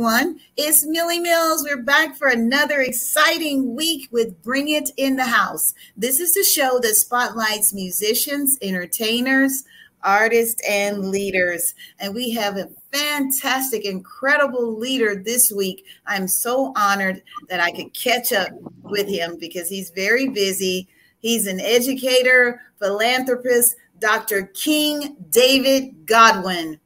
Everyone. 0.00 0.40
It's 0.56 0.86
Millie 0.86 1.18
Mills. 1.18 1.62
We're 1.62 1.82
back 1.82 2.16
for 2.16 2.28
another 2.28 2.80
exciting 2.80 3.76
week 3.76 4.08
with 4.10 4.42
Bring 4.42 4.70
It 4.70 4.88
in 4.96 5.16
the 5.16 5.26
House. 5.26 5.74
This 5.94 6.20
is 6.20 6.34
a 6.38 6.42
show 6.42 6.78
that 6.78 6.94
spotlights 6.94 7.74
musicians, 7.74 8.56
entertainers, 8.62 9.62
artists, 10.02 10.58
and 10.66 11.10
leaders. 11.10 11.74
And 11.98 12.14
we 12.14 12.30
have 12.30 12.56
a 12.56 12.70
fantastic, 12.90 13.84
incredible 13.84 14.74
leader 14.74 15.16
this 15.22 15.52
week. 15.52 15.84
I'm 16.06 16.28
so 16.28 16.72
honored 16.76 17.22
that 17.50 17.60
I 17.60 17.70
could 17.70 17.92
catch 17.92 18.32
up 18.32 18.48
with 18.82 19.06
him 19.06 19.36
because 19.38 19.68
he's 19.68 19.90
very 19.90 20.30
busy. 20.30 20.88
He's 21.18 21.46
an 21.46 21.60
educator, 21.60 22.62
philanthropist, 22.78 23.76
Dr. 23.98 24.46
King 24.54 25.14
David 25.28 26.06
Godwin. 26.06 26.80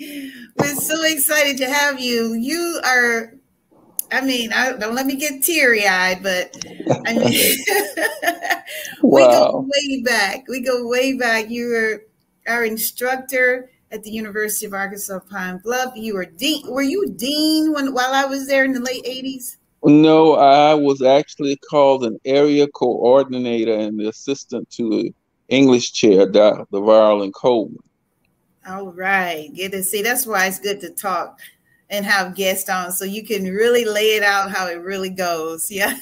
We're 0.00 0.74
so 0.76 1.04
excited 1.04 1.56
to 1.58 1.66
have 1.68 1.98
you. 1.98 2.34
You 2.34 2.80
are, 2.84 3.34
I 4.12 4.20
mean, 4.20 4.52
I, 4.52 4.72
don't 4.76 4.94
let 4.94 5.06
me 5.06 5.16
get 5.16 5.42
teary 5.42 5.86
eyed, 5.86 6.22
but 6.22 6.54
I 7.06 7.14
mean, 7.14 8.62
we 9.02 9.22
go 9.22 9.66
way 9.66 10.02
back. 10.02 10.46
We 10.48 10.60
go 10.60 10.86
way 10.86 11.14
back. 11.14 11.50
You 11.50 11.68
were 11.68 12.04
our 12.46 12.64
instructor 12.64 13.70
at 13.90 14.02
the 14.04 14.10
University 14.10 14.66
of 14.66 14.72
Arkansas 14.72 15.18
Pine 15.30 15.60
Bluff. 15.64 15.92
You 15.96 16.14
were 16.14 16.26
dean. 16.26 16.70
Were 16.70 16.82
you 16.82 17.10
dean 17.16 17.72
when 17.72 17.92
while 17.92 18.12
I 18.12 18.24
was 18.24 18.46
there 18.46 18.64
in 18.64 18.72
the 18.72 18.80
late 18.80 19.04
eighties? 19.04 19.58
No, 19.82 20.34
I 20.34 20.74
was 20.74 21.02
actually 21.02 21.56
called 21.70 22.04
an 22.04 22.18
area 22.24 22.66
coordinator 22.68 23.74
and 23.74 23.98
the 23.98 24.08
assistant 24.08 24.68
to 24.70 24.90
the 24.90 25.14
English 25.48 25.92
chair, 25.92 26.26
Dr. 26.26 26.66
Varlin 26.72 27.32
Coleman. 27.32 27.78
All 28.68 28.92
right, 28.92 29.50
good 29.54 29.72
to 29.72 29.82
see. 29.82 30.02
That's 30.02 30.26
why 30.26 30.46
it's 30.46 30.58
good 30.58 30.80
to 30.80 30.90
talk 30.90 31.40
and 31.88 32.04
have 32.04 32.34
guests 32.34 32.68
on 32.68 32.92
so 32.92 33.06
you 33.06 33.24
can 33.24 33.44
really 33.44 33.86
lay 33.86 34.16
it 34.16 34.22
out 34.22 34.50
how 34.50 34.66
it 34.66 34.82
really 34.82 35.08
goes. 35.10 35.70
Yeah. 35.78 35.96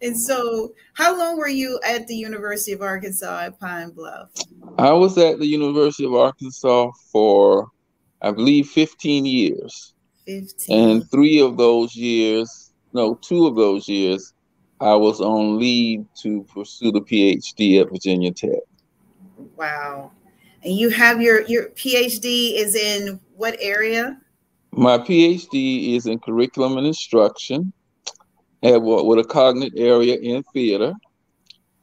and 0.00 0.18
so, 0.18 0.72
how 0.94 1.18
long 1.18 1.36
were 1.36 1.48
you 1.48 1.78
at 1.86 2.06
the 2.06 2.14
University 2.14 2.72
of 2.72 2.80
Arkansas 2.80 3.40
at 3.40 3.58
Pine 3.60 3.90
Bluff? 3.90 4.30
I 4.78 4.92
was 4.92 5.18
at 5.18 5.38
the 5.38 5.46
University 5.46 6.06
of 6.06 6.14
Arkansas 6.14 6.90
for, 7.12 7.68
I 8.22 8.30
believe, 8.30 8.68
15 8.68 9.26
years. 9.26 9.94
15. 10.26 10.78
And 10.78 11.10
three 11.10 11.40
of 11.40 11.58
those 11.58 11.94
years, 11.94 12.72
no, 12.92 13.16
two 13.16 13.46
of 13.46 13.56
those 13.56 13.86
years, 13.88 14.32
I 14.80 14.94
was 14.94 15.20
on 15.20 15.58
leave 15.58 16.06
to 16.22 16.44
pursue 16.44 16.90
the 16.92 17.00
PhD 17.00 17.80
at 17.80 17.90
Virginia 17.90 18.32
Tech. 18.32 18.60
Wow. 19.56 20.12
And 20.64 20.74
you 20.74 20.88
have 20.90 21.20
your 21.20 21.42
your 21.42 21.66
PhD 21.70 22.54
is 22.56 22.74
in 22.74 23.20
what 23.36 23.56
area? 23.60 24.18
My 24.72 24.98
PhD 24.98 25.94
is 25.94 26.06
in 26.06 26.18
curriculum 26.18 26.78
and 26.78 26.86
instruction 26.86 27.72
at 28.62 28.82
with 28.82 29.18
a 29.18 29.24
cognate 29.24 29.74
area 29.76 30.16
in 30.16 30.42
theater. 30.54 30.94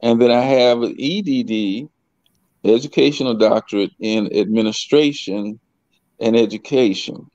And 0.02 0.20
then 0.20 0.32
I 0.32 0.40
have 0.40 0.82
an 0.82 0.96
EDD, 0.98 1.88
educational 2.64 3.34
doctorate 3.34 3.92
in 4.00 4.36
administration 4.36 5.60
and 6.20 6.36
education 6.36 7.26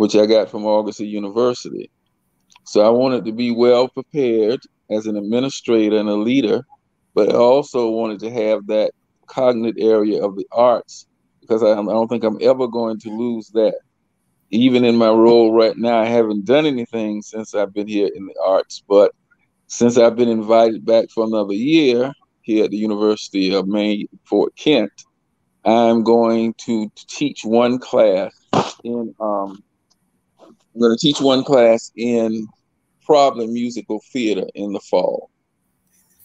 which 0.00 0.16
I 0.16 0.24
got 0.24 0.50
from 0.50 0.64
Augusta 0.64 1.04
University. 1.04 1.90
So 2.64 2.80
I 2.80 2.88
wanted 2.88 3.24
to 3.26 3.32
be 3.32 3.50
well 3.50 3.86
prepared 3.86 4.60
as 4.90 5.06
an 5.06 5.16
administrator 5.16 5.98
and 5.98 6.08
a 6.08 6.14
leader, 6.14 6.64
but 7.14 7.28
I 7.28 7.36
also 7.36 7.90
wanted 7.90 8.20
to 8.20 8.30
have 8.30 8.66
that 8.68 8.92
cognate 9.30 9.76
area 9.78 10.22
of 10.22 10.36
the 10.36 10.46
arts 10.52 11.06
because 11.40 11.62
I, 11.62 11.72
I 11.72 11.74
don't 11.74 12.08
think 12.08 12.24
I'm 12.24 12.38
ever 12.40 12.66
going 12.66 12.98
to 13.00 13.10
lose 13.10 13.48
that. 13.50 13.78
Even 14.50 14.84
in 14.84 14.96
my 14.96 15.08
role 15.08 15.52
right 15.54 15.76
now, 15.76 15.98
I 15.98 16.06
haven't 16.06 16.44
done 16.44 16.66
anything 16.66 17.22
since 17.22 17.54
I've 17.54 17.72
been 17.72 17.86
here 17.86 18.10
in 18.12 18.26
the 18.26 18.34
arts, 18.44 18.82
but 18.88 19.12
since 19.68 19.96
I've 19.96 20.16
been 20.16 20.28
invited 20.28 20.84
back 20.84 21.06
for 21.14 21.24
another 21.24 21.52
year 21.54 22.12
here 22.42 22.64
at 22.64 22.70
the 22.70 22.76
University 22.76 23.54
of 23.54 23.68
Maine, 23.68 24.08
Fort 24.24 24.54
Kent, 24.56 24.90
I'm 25.64 26.02
going 26.02 26.54
to 26.64 26.90
teach 27.08 27.44
one 27.44 27.78
class 27.78 28.32
in 28.82 29.14
um, 29.20 29.62
I'm 30.42 30.80
going 30.80 30.96
to 30.96 31.00
teach 31.00 31.20
one 31.20 31.44
class 31.44 31.92
in 31.96 32.46
problem 33.04 33.52
musical 33.52 34.00
theater 34.12 34.46
in 34.54 34.72
the 34.72 34.80
fall. 34.80 35.30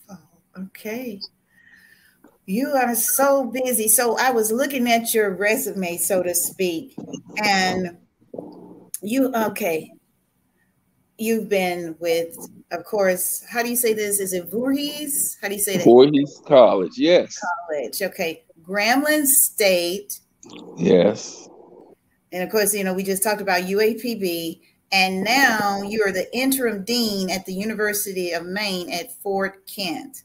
Oh, 0.09 0.17
okay. 0.59 1.19
You 2.45 2.69
are 2.69 2.95
so 2.95 3.45
busy. 3.45 3.87
So 3.87 4.17
I 4.17 4.31
was 4.31 4.51
looking 4.51 4.89
at 4.89 5.13
your 5.13 5.35
resume, 5.35 5.97
so 5.97 6.21
to 6.21 6.35
speak, 6.35 6.95
and 7.43 7.97
you 9.01 9.33
okay. 9.33 9.91
You've 11.17 11.47
been 11.47 11.95
with, 11.99 12.35
of 12.71 12.83
course, 12.83 13.43
how 13.49 13.63
do 13.63 13.69
you 13.69 13.77
say 13.77 13.93
this? 13.93 14.19
Is 14.19 14.33
it 14.33 14.51
Voorhees? 14.51 15.37
How 15.41 15.47
do 15.47 15.55
you 15.55 15.61
say 15.61 15.77
that? 15.77 15.85
Voorhees 15.85 16.41
College, 16.45 16.91
yes. 16.97 17.39
College, 17.69 18.01
okay. 18.01 18.43
Grambling 18.61 19.25
State. 19.25 20.19
Yes. 20.77 21.47
And 22.33 22.43
of 22.43 22.49
course, 22.49 22.73
you 22.73 22.83
know, 22.83 22.93
we 22.93 23.03
just 23.03 23.23
talked 23.23 23.39
about 23.39 23.63
UAPB, 23.63 24.59
and 24.91 25.23
now 25.23 25.81
you 25.81 26.03
are 26.05 26.11
the 26.11 26.27
interim 26.37 26.83
dean 26.83 27.29
at 27.29 27.45
the 27.45 27.53
University 27.53 28.33
of 28.33 28.45
Maine 28.45 28.91
at 28.91 29.13
Fort 29.21 29.65
Kent. 29.67 30.23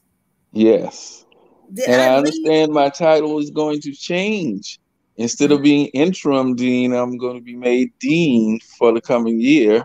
Yes. 0.51 1.25
Did 1.73 1.89
and 1.89 2.01
I, 2.01 2.05
I 2.07 2.17
understand 2.17 2.71
my 2.71 2.89
title 2.89 3.39
is 3.39 3.49
going 3.49 3.81
to 3.81 3.91
change. 3.93 4.79
Instead 5.17 5.51
of 5.51 5.57
mm-hmm. 5.57 5.63
being 5.63 5.87
interim 5.87 6.55
dean, 6.55 6.93
I'm 6.93 7.17
going 7.17 7.35
to 7.35 7.43
be 7.43 7.55
made 7.55 7.91
dean 7.99 8.59
for 8.77 8.91
the 8.91 9.01
coming 9.01 9.39
year 9.39 9.83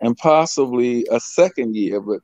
and 0.00 0.16
possibly 0.16 1.06
a 1.10 1.18
second 1.18 1.74
year, 1.74 2.00
but 2.00 2.20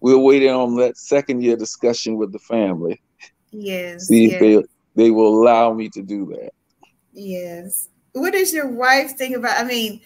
we're 0.00 0.18
waiting 0.18 0.50
on 0.50 0.76
that 0.76 0.96
second 0.96 1.42
year 1.42 1.56
discussion 1.56 2.16
with 2.16 2.32
the 2.32 2.38
family. 2.38 3.00
Yes. 3.50 4.06
See 4.06 4.26
yes. 4.26 4.34
if 4.34 4.40
they 4.40 4.64
they 4.94 5.10
will 5.10 5.42
allow 5.42 5.72
me 5.74 5.88
to 5.90 6.02
do 6.02 6.26
that. 6.26 6.50
Yes 7.12 7.88
what 8.16 8.32
does 8.32 8.52
your 8.52 8.68
wife 8.68 9.16
think 9.16 9.36
about? 9.36 9.60
I 9.60 9.64
mean, 9.64 10.00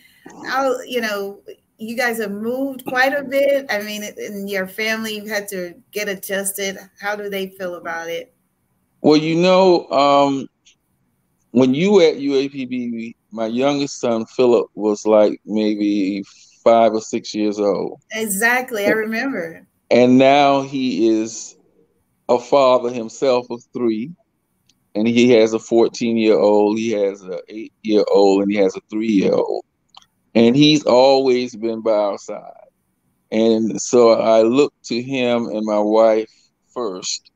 how 0.47 0.81
you 0.81 1.01
know 1.01 1.41
you 1.79 1.97
guys 1.97 2.19
have 2.19 2.33
moved 2.33 2.85
quite 2.85 3.13
a 3.13 3.23
bit. 3.23 3.67
I 3.71 3.81
mean, 3.83 4.03
in 4.03 4.49
your 4.49 4.67
family, 4.67 5.17
you 5.17 5.27
had 5.27 5.49
to 5.49 5.75
get 5.93 6.09
adjusted. 6.09 6.77
How 7.01 7.15
do 7.15 7.31
they 7.31 7.49
feel 7.49 7.77
about 7.77 8.09
it? 8.09 8.35
Well, 9.01 9.17
you 9.17 9.37
know, 9.37 9.89
um, 9.91 10.47
when 11.53 11.75
you 11.75 11.93
were 11.93 12.03
at 12.03 12.17
UAPB, 12.17 13.15
my 13.33 13.47
youngest 13.47 14.01
son 14.01 14.27
Philip 14.27 14.67
was 14.75 15.07
like 15.07 15.41
maybe 15.45 16.23
five 16.63 16.93
or 16.93 17.01
six 17.01 17.35
years 17.35 17.59
old. 17.59 18.01
Exactly, 18.13 18.87
I 18.87 18.91
remember. 18.91 19.67
And 19.91 20.19
now 20.19 20.63
he 20.63 21.09
is 21.09 21.57
a 22.29 22.39
father 22.39 22.93
himself 22.93 23.47
of 23.51 23.63
three 23.73 24.13
and 24.95 25.07
he 25.07 25.31
has 25.31 25.53
a 25.53 25.59
14 25.59 26.17
year 26.17 26.39
old, 26.39 26.79
he 26.79 26.91
has 26.91 27.23
a 27.23 27.41
eight 27.49 27.73
year 27.83 28.05
old, 28.11 28.43
and 28.43 28.51
he 28.51 28.59
has 28.59 28.77
a 28.77 28.81
three 28.91 29.09
year 29.13 29.33
old. 29.33 29.65
And 30.35 30.55
he's 30.57 30.85
always 30.85 31.55
been 31.57 31.81
by 31.81 31.93
our 31.93 32.19
side. 32.19 32.53
And 33.31 33.81
so 33.81 34.13
I 34.13 34.43
look 34.43 34.73
to 34.85 35.01
him 35.01 35.47
and 35.47 35.65
my 35.65 35.79
wife 35.79 36.31
first. 36.75 37.31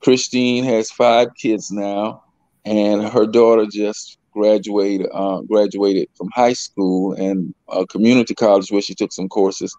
Christine 0.00 0.64
has 0.64 0.90
five 0.90 1.28
kids 1.34 1.70
now, 1.70 2.22
and 2.64 3.02
her 3.08 3.26
daughter 3.26 3.66
just 3.70 4.18
graduated 4.32 5.08
uh, 5.12 5.40
graduated 5.42 6.08
from 6.14 6.28
high 6.34 6.52
school 6.52 7.14
and 7.14 7.54
a 7.68 7.86
community 7.86 8.34
college 8.34 8.70
where 8.70 8.82
she 8.82 8.94
took 8.94 9.12
some 9.12 9.28
courses 9.28 9.74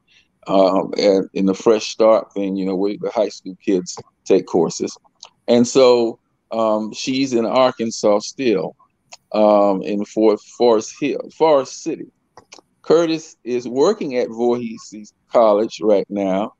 um, 0.47 0.91
in 1.33 1.45
the 1.45 1.53
Fresh 1.53 1.91
Start 1.91 2.33
thing, 2.33 2.55
you 2.55 2.65
know, 2.65 2.75
where 2.75 2.95
the 2.99 3.11
high 3.11 3.29
school 3.29 3.55
kids 3.63 3.97
take 4.25 4.45
courses. 4.45 4.97
And 5.47 5.67
so 5.67 6.19
um, 6.51 6.93
she's 6.93 7.33
in 7.33 7.45
Arkansas 7.45 8.19
still, 8.19 8.75
um, 9.33 9.81
in 9.81 10.05
Fort 10.05 10.39
Forest 10.57 10.95
Hill, 10.99 11.29
Forrest 11.37 11.83
City. 11.83 12.07
Curtis 12.81 13.35
is 13.43 13.67
working 13.67 14.15
at 14.15 14.29
Voorhees 14.29 15.13
College 15.31 15.79
right 15.81 16.07
now, 16.09 16.53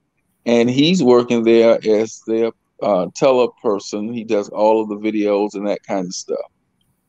and 0.45 0.69
he's 0.69 1.01
working 1.01 1.43
there 1.43 1.79
as 1.87 2.21
their 2.27 2.51
uh, 2.81 3.07
teleperson. 3.07 4.13
He 4.13 4.23
does 4.23 4.49
all 4.49 4.81
of 4.81 4.89
the 4.89 4.97
videos 4.97 5.53
and 5.53 5.67
that 5.67 5.83
kind 5.83 6.05
of 6.05 6.13
stuff. 6.13 6.51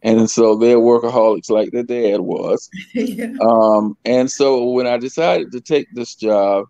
And 0.02 0.30
so 0.30 0.54
they're 0.54 0.76
workaholics 0.76 1.50
like 1.50 1.72
their 1.72 1.82
dad 1.82 2.20
was. 2.20 2.68
yeah. 2.94 3.32
um, 3.40 3.96
and 4.04 4.30
so 4.30 4.70
when 4.70 4.86
I 4.86 4.96
decided 4.96 5.50
to 5.52 5.60
take 5.60 5.88
this 5.92 6.14
job, 6.14 6.66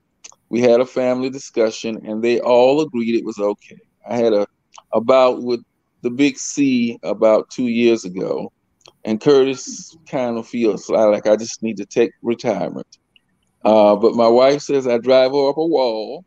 we 0.49 0.61
had 0.61 0.81
a 0.81 0.87
family 0.87 1.29
discussion 1.29 2.07
and 2.07 2.23
they 2.23 2.41
all 2.41 2.81
agreed 2.81 3.15
it 3.15 3.25
was 3.25 3.39
okay. 3.39 3.79
I 4.09 4.17
had 4.17 4.33
a 4.33 4.47
about 4.93 5.43
with 5.43 5.61
the 6.03 6.11
big 6.11 6.39
C 6.39 6.99
about 7.03 7.51
two 7.51 7.67
years 7.67 8.05
ago, 8.05 8.51
and 9.05 9.21
Curtis 9.21 9.97
kind 10.09 10.39
of 10.39 10.49
feels 10.49 10.89
like 10.89 11.27
I 11.27 11.37
just 11.37 11.63
need 11.63 11.77
to 11.77 11.87
take 11.87 12.13
retirement. 12.23 12.87
Uh, 13.65 13.97
but 13.97 14.15
my 14.15 14.29
wife 14.29 14.63
says 14.63 14.87
I 14.87 14.99
drive 14.99 15.33
her 15.33 15.51
up 15.51 15.59
a 15.59 15.67
wall 15.67 16.25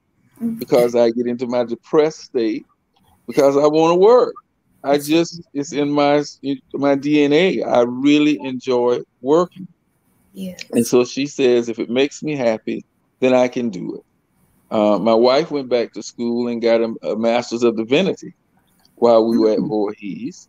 because 0.57 0.95
I 0.95 1.11
get 1.11 1.27
into 1.27 1.47
my 1.47 1.63
depressed 1.63 2.21
state 2.21 2.65
because 3.27 3.57
I 3.57 3.67
want 3.67 3.91
to 3.91 3.95
work. 3.95 4.33
I 4.83 4.97
just 4.97 5.41
it's 5.53 5.73
in 5.73 5.91
my 5.91 6.23
my 6.73 6.95
DNA. 6.95 7.65
I 7.65 7.81
really 7.81 8.39
enjoy 8.41 9.01
working. 9.21 9.67
Yeah. 10.33 10.55
And 10.71 10.85
so 10.85 11.05
she 11.05 11.27
says, 11.27 11.69
if 11.69 11.77
it 11.77 11.89
makes 11.89 12.23
me 12.23 12.35
happy, 12.35 12.85
then 13.19 13.33
I 13.33 13.47
can 13.47 13.69
do 13.69 13.95
it. 13.95 14.05
Uh, 14.73 14.97
my 14.97 15.13
wife 15.13 15.51
went 15.51 15.69
back 15.69 15.91
to 15.93 16.01
school 16.01 16.47
and 16.47 16.61
got 16.61 16.81
a, 16.81 16.95
a 17.03 17.17
master's 17.17 17.63
of 17.63 17.75
divinity 17.75 18.33
while 18.95 19.27
we 19.27 19.37
were 19.37 19.51
at 19.51 19.59
mm-hmm. 19.59 19.67
Voorhees. 19.67 20.47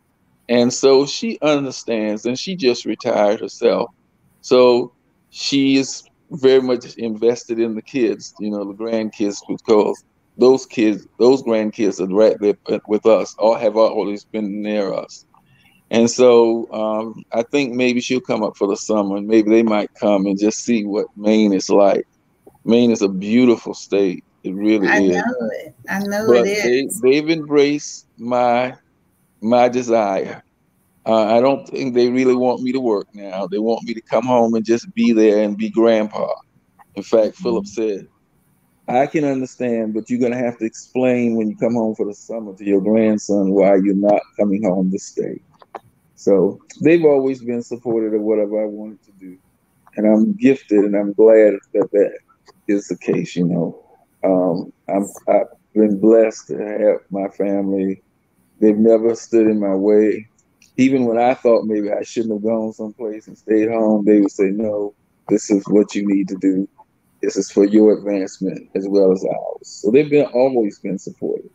And 0.48 0.72
so 0.72 1.06
she 1.06 1.38
understands 1.42 2.24
and 2.24 2.38
she 2.38 2.54
just 2.54 2.84
retired 2.84 3.40
herself. 3.40 3.90
So 4.40 4.92
she 5.30 5.76
is 5.76 6.04
very 6.32 6.62
much 6.62 6.94
invested 6.96 7.58
in 7.58 7.74
the 7.74 7.82
kids, 7.82 8.32
you 8.40 8.50
know, 8.50 8.64
the 8.64 8.74
grandkids, 8.74 9.38
because 9.48 10.02
those 10.36 10.66
kids, 10.66 11.06
those 11.18 11.42
grandkids 11.42 12.00
are 12.00 12.14
right 12.14 12.36
there 12.40 12.80
with 12.88 13.06
us, 13.06 13.34
all 13.38 13.54
have 13.54 13.76
always 13.76 14.24
been 14.24 14.62
near 14.62 14.92
us. 14.92 15.24
And 15.90 16.10
so 16.10 16.72
um, 16.72 17.22
I 17.32 17.42
think 17.50 17.74
maybe 17.74 18.00
she'll 18.00 18.20
come 18.20 18.42
up 18.42 18.56
for 18.56 18.66
the 18.66 18.76
summer 18.76 19.16
and 19.16 19.26
maybe 19.26 19.50
they 19.50 19.62
might 19.62 19.90
come 20.00 20.24
and 20.24 20.38
just 20.38 20.64
see 20.64 20.86
what 20.86 21.06
Maine 21.16 21.52
is 21.52 21.68
like. 21.68 22.04
Maine 22.64 22.90
is 22.90 23.02
a 23.02 23.08
beautiful 23.08 23.74
state. 23.74 24.24
It 24.42 24.54
really 24.54 24.88
I 24.88 25.00
is. 25.00 25.16
I 25.16 25.20
know 25.20 25.50
it. 25.52 25.74
I 25.88 25.98
know 26.00 26.26
but 26.26 26.46
it 26.46 26.50
is. 26.50 27.00
They, 27.00 27.20
they've 27.20 27.30
embraced 27.30 28.06
my 28.18 28.74
my 29.42 29.68
desire. 29.68 30.42
Uh, 31.04 31.36
I 31.36 31.40
don't 31.40 31.66
think 31.68 31.94
they 31.94 32.10
really 32.10 32.36
want 32.36 32.62
me 32.62 32.72
to 32.72 32.80
work 32.80 33.08
now. 33.12 33.46
They 33.46 33.58
want 33.58 33.82
me 33.84 33.94
to 33.94 34.00
come 34.00 34.24
home 34.24 34.54
and 34.54 34.64
just 34.64 34.92
be 34.94 35.12
there 35.12 35.42
and 35.42 35.56
be 35.56 35.68
grandpa. 35.68 36.28
In 36.94 37.02
fact, 37.02 37.34
mm-hmm. 37.34 37.42
Philip 37.42 37.66
said, 37.66 38.08
I 38.88 39.06
can 39.06 39.24
understand, 39.24 39.94
but 39.94 40.10
you're 40.10 40.20
going 40.20 40.32
to 40.32 40.38
have 40.38 40.58
to 40.58 40.64
explain 40.64 41.36
when 41.36 41.48
you 41.48 41.56
come 41.56 41.74
home 41.74 41.94
for 41.94 42.06
the 42.06 42.14
summer 42.14 42.54
to 42.54 42.64
your 42.64 42.80
grandson 42.80 43.50
why 43.50 43.76
you're 43.76 43.94
not 43.94 44.20
coming 44.38 44.64
home 44.64 44.90
to 44.90 44.98
stay. 44.98 45.40
So 46.14 46.60
they've 46.80 47.04
always 47.04 47.42
been 47.42 47.62
supportive 47.62 48.12
of 48.12 48.20
whatever 48.20 48.62
I 48.62 48.66
wanted 48.66 49.02
to 49.04 49.12
do. 49.12 49.38
And 49.96 50.06
I'm 50.06 50.34
gifted 50.34 50.84
and 50.84 50.96
I'm 50.96 51.12
glad 51.12 51.54
that 51.74 51.90
that 51.92 52.18
is 52.68 52.88
the 52.88 52.96
case, 52.98 53.36
you 53.36 53.44
know. 53.44 53.84
Um, 54.24 54.72
I'm, 54.88 55.06
I've 55.28 55.48
been 55.74 55.98
blessed 55.98 56.48
to 56.48 56.58
have 56.58 57.00
my 57.10 57.28
family. 57.28 58.02
They've 58.60 58.76
never 58.76 59.14
stood 59.14 59.46
in 59.46 59.58
my 59.58 59.74
way. 59.74 60.28
Even 60.76 61.04
when 61.04 61.18
I 61.18 61.34
thought 61.34 61.64
maybe 61.64 61.90
I 61.92 62.02
shouldn't 62.02 62.32
have 62.32 62.42
gone 62.42 62.72
someplace 62.72 63.26
and 63.28 63.36
stayed 63.36 63.68
home, 63.68 64.04
they 64.04 64.20
would 64.20 64.30
say, 64.30 64.50
no, 64.50 64.94
this 65.28 65.50
is 65.50 65.64
what 65.68 65.94
you 65.94 66.06
need 66.06 66.28
to 66.28 66.36
do. 66.36 66.68
This 67.20 67.36
is 67.36 67.50
for 67.50 67.64
your 67.64 67.98
advancement 67.98 68.70
as 68.74 68.88
well 68.88 69.12
as 69.12 69.24
ours. 69.24 69.68
So 69.68 69.90
they've 69.90 70.10
been 70.10 70.26
always 70.26 70.78
been 70.78 70.98
supportive. 70.98 71.50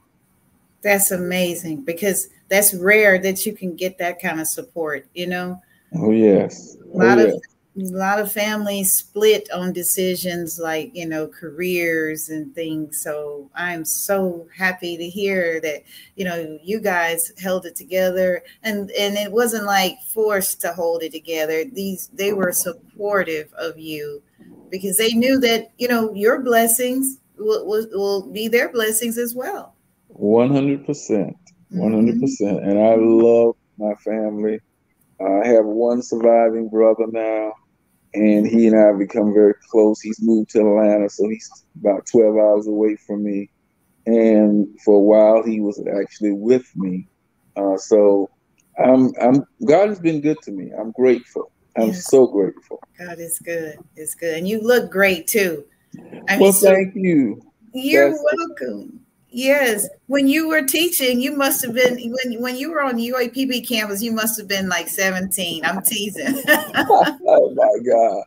That's 0.83 1.11
amazing 1.11 1.83
because 1.83 2.29
that's 2.47 2.73
rare 2.73 3.19
that 3.19 3.45
you 3.45 3.53
can 3.53 3.75
get 3.75 3.97
that 3.97 4.21
kind 4.21 4.39
of 4.39 4.47
support, 4.47 5.07
you 5.13 5.27
know? 5.27 5.61
Oh 5.95 6.11
yes. 6.11 6.77
A 6.93 6.97
lot 6.97 7.17
oh, 7.17 7.23
of 7.23 7.27
yes 7.29 7.56
lot 7.77 8.19
of 8.19 8.31
families 8.31 8.93
split 8.93 9.47
on 9.51 9.71
decisions 9.71 10.59
like 10.59 10.91
you 10.93 11.07
know 11.07 11.27
careers 11.27 12.29
and 12.29 12.53
things. 12.55 13.01
So 13.01 13.49
i'm 13.55 13.85
so 13.85 14.47
happy 14.55 14.97
to 14.97 15.07
hear 15.07 15.61
that 15.61 15.83
you 16.15 16.25
know 16.25 16.59
you 16.63 16.79
guys 16.79 17.31
held 17.41 17.65
it 17.65 17.75
together. 17.75 18.43
And 18.63 18.89
and 18.91 19.15
it 19.15 19.31
wasn't 19.31 19.65
like 19.65 19.97
forced 20.13 20.59
to 20.61 20.73
hold 20.73 21.03
it 21.03 21.11
together. 21.11 21.65
These 21.65 22.09
they 22.13 22.33
were 22.33 22.51
supportive 22.51 23.53
of 23.53 23.77
you 23.77 24.23
because 24.71 24.97
they 24.97 25.13
knew 25.13 25.39
that 25.41 25.71
you 25.77 25.87
know 25.87 26.13
your 26.13 26.41
blessings 26.41 27.17
will, 27.37 27.65
will, 27.65 27.87
will 27.91 28.31
be 28.31 28.47
their 28.47 28.69
blessings 28.69 29.17
as 29.17 29.35
well. 29.35 29.75
100% 30.19 31.35
100 31.69 32.15
mm-hmm. 32.15 32.19
percent. 32.21 32.63
And 32.63 32.79
i 32.79 32.95
love 32.95 33.55
my 33.77 33.93
family. 34.03 34.59
I 35.21 35.47
have 35.47 35.65
one 35.65 36.01
surviving 36.01 36.69
brother 36.69 37.05
now 37.11 37.53
and 38.17 38.47
he 38.47 38.67
and 38.67 38.75
I 38.75 38.87
have 38.87 38.99
become 38.99 39.33
very 39.33 39.53
close. 39.69 40.01
He's 40.01 40.21
moved 40.21 40.49
to 40.51 40.59
Atlanta, 40.59 41.09
so 41.09 41.29
he's 41.29 41.49
about 41.79 42.05
12 42.11 42.35
hours 42.35 42.67
away 42.67 42.97
from 43.05 43.23
me. 43.23 43.49
And 44.05 44.67
for 44.83 44.95
a 44.95 44.99
while, 44.99 45.43
he 45.43 45.59
was 45.59 45.81
actually 46.01 46.31
with 46.31 46.65
me. 46.75 47.07
Uh, 47.55 47.77
so 47.77 48.29
I'm, 48.83 49.11
I'm, 49.21 49.43
God 49.65 49.89
has 49.89 49.99
been 49.99 50.21
good 50.21 50.37
to 50.43 50.51
me. 50.51 50.71
I'm 50.79 50.91
grateful. 50.91 51.51
I'm 51.77 51.89
yes. 51.89 52.07
so 52.07 52.25
grateful. 52.27 52.79
God 52.97 53.19
is 53.19 53.37
good. 53.39 53.77
It's 53.95 54.15
good. 54.15 54.37
And 54.37 54.47
you 54.47 54.61
look 54.61 54.89
great 54.89 55.27
too. 55.27 55.65
I 56.27 56.37
mean, 56.37 56.39
well, 56.39 56.51
thank 56.51 56.95
you. 56.95 57.41
You're 57.73 58.11
That's 58.11 58.23
welcome. 58.37 59.06
Yes, 59.29 59.87
when 60.05 60.27
you 60.27 60.47
were 60.47 60.63
teaching, 60.63 61.19
you 61.19 61.35
must 61.35 61.63
have 61.65 61.75
been 61.75 61.97
when 61.97 62.41
when 62.41 62.55
you 62.55 62.71
were 62.71 62.81
on 62.81 62.95
UAPB 62.95 63.67
campus. 63.67 64.01
You 64.01 64.13
must 64.13 64.39
have 64.39 64.47
been 64.47 64.69
like 64.69 64.87
seventeen. 64.87 65.65
I'm 65.65 65.81
teasing. 65.81 66.41
oh 66.47 67.53
my 67.53 67.79
god! 67.85 68.23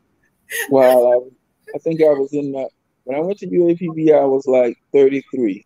Wow, 0.69 1.13
I, 1.13 1.75
I, 1.75 1.79
think 1.79 2.03
I 2.03 2.11
was 2.11 2.33
in 2.35 2.53
that 2.53 2.69
when 3.05 3.17
I 3.17 3.21
went 3.21 3.39
to 3.39 3.47
UAPB. 3.47 4.15
I 4.15 4.25
was 4.25 4.47
like 4.47 4.77
thirty 4.93 5.25
three. 5.35 5.65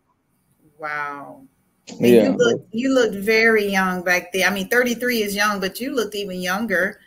Wow. 0.78 1.42
yeah. 1.98 2.24
You 2.24 2.36
look 2.36 2.66
you 2.70 2.94
looked 2.94 3.16
very 3.16 3.66
young 3.66 4.04
back 4.04 4.32
then. 4.32 4.50
I 4.50 4.54
mean, 4.54 4.68
thirty 4.68 4.94
three 4.94 5.22
is 5.22 5.34
young, 5.34 5.58
but 5.58 5.80
you 5.80 5.94
looked 5.94 6.14
even 6.14 6.40
younger. 6.40 7.00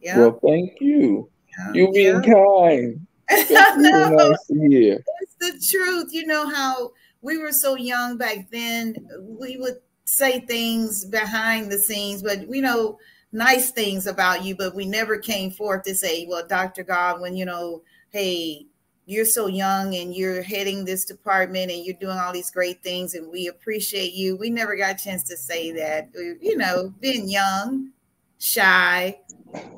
Yeah. 0.00 0.18
Well, 0.18 0.40
thank 0.42 0.80
you. 0.80 1.28
Yeah. 1.58 1.72
You 1.74 1.92
being 1.92 2.24
yeah. 2.24 2.32
kind. 2.32 3.06
no, 3.76 4.08
nice 4.08 4.38
it's 4.48 5.34
the 5.38 5.62
truth. 5.70 6.08
You 6.12 6.26
know 6.26 6.48
how 6.48 6.92
we 7.20 7.38
were 7.38 7.52
so 7.52 7.76
young 7.76 8.16
back 8.16 8.50
then. 8.50 8.94
We 9.20 9.56
would 9.56 9.78
say 10.04 10.40
things 10.40 11.04
behind 11.04 11.70
the 11.70 11.78
scenes, 11.78 12.22
but 12.22 12.46
we 12.48 12.60
know 12.60 12.98
nice 13.32 13.70
things 13.70 14.06
about 14.06 14.44
you, 14.44 14.56
but 14.56 14.74
we 14.74 14.86
never 14.86 15.18
came 15.18 15.50
forth 15.50 15.82
to 15.82 15.94
say, 15.94 16.26
well, 16.28 16.46
Dr. 16.46 16.82
Godwin, 16.82 17.36
you 17.36 17.44
know, 17.44 17.82
hey, 18.10 18.66
you're 19.04 19.24
so 19.24 19.46
young 19.46 19.94
and 19.94 20.14
you're 20.14 20.42
heading 20.42 20.84
this 20.84 21.04
department 21.04 21.70
and 21.70 21.84
you're 21.84 21.96
doing 22.00 22.18
all 22.18 22.32
these 22.32 22.50
great 22.50 22.82
things 22.82 23.14
and 23.14 23.30
we 23.30 23.48
appreciate 23.48 24.12
you. 24.12 24.36
We 24.36 24.50
never 24.50 24.76
got 24.76 25.00
a 25.00 25.04
chance 25.04 25.22
to 25.24 25.36
say 25.36 25.72
that, 25.72 26.10
you 26.14 26.56
know, 26.56 26.92
being 27.00 27.28
young, 27.28 27.90
shy. 28.38 29.18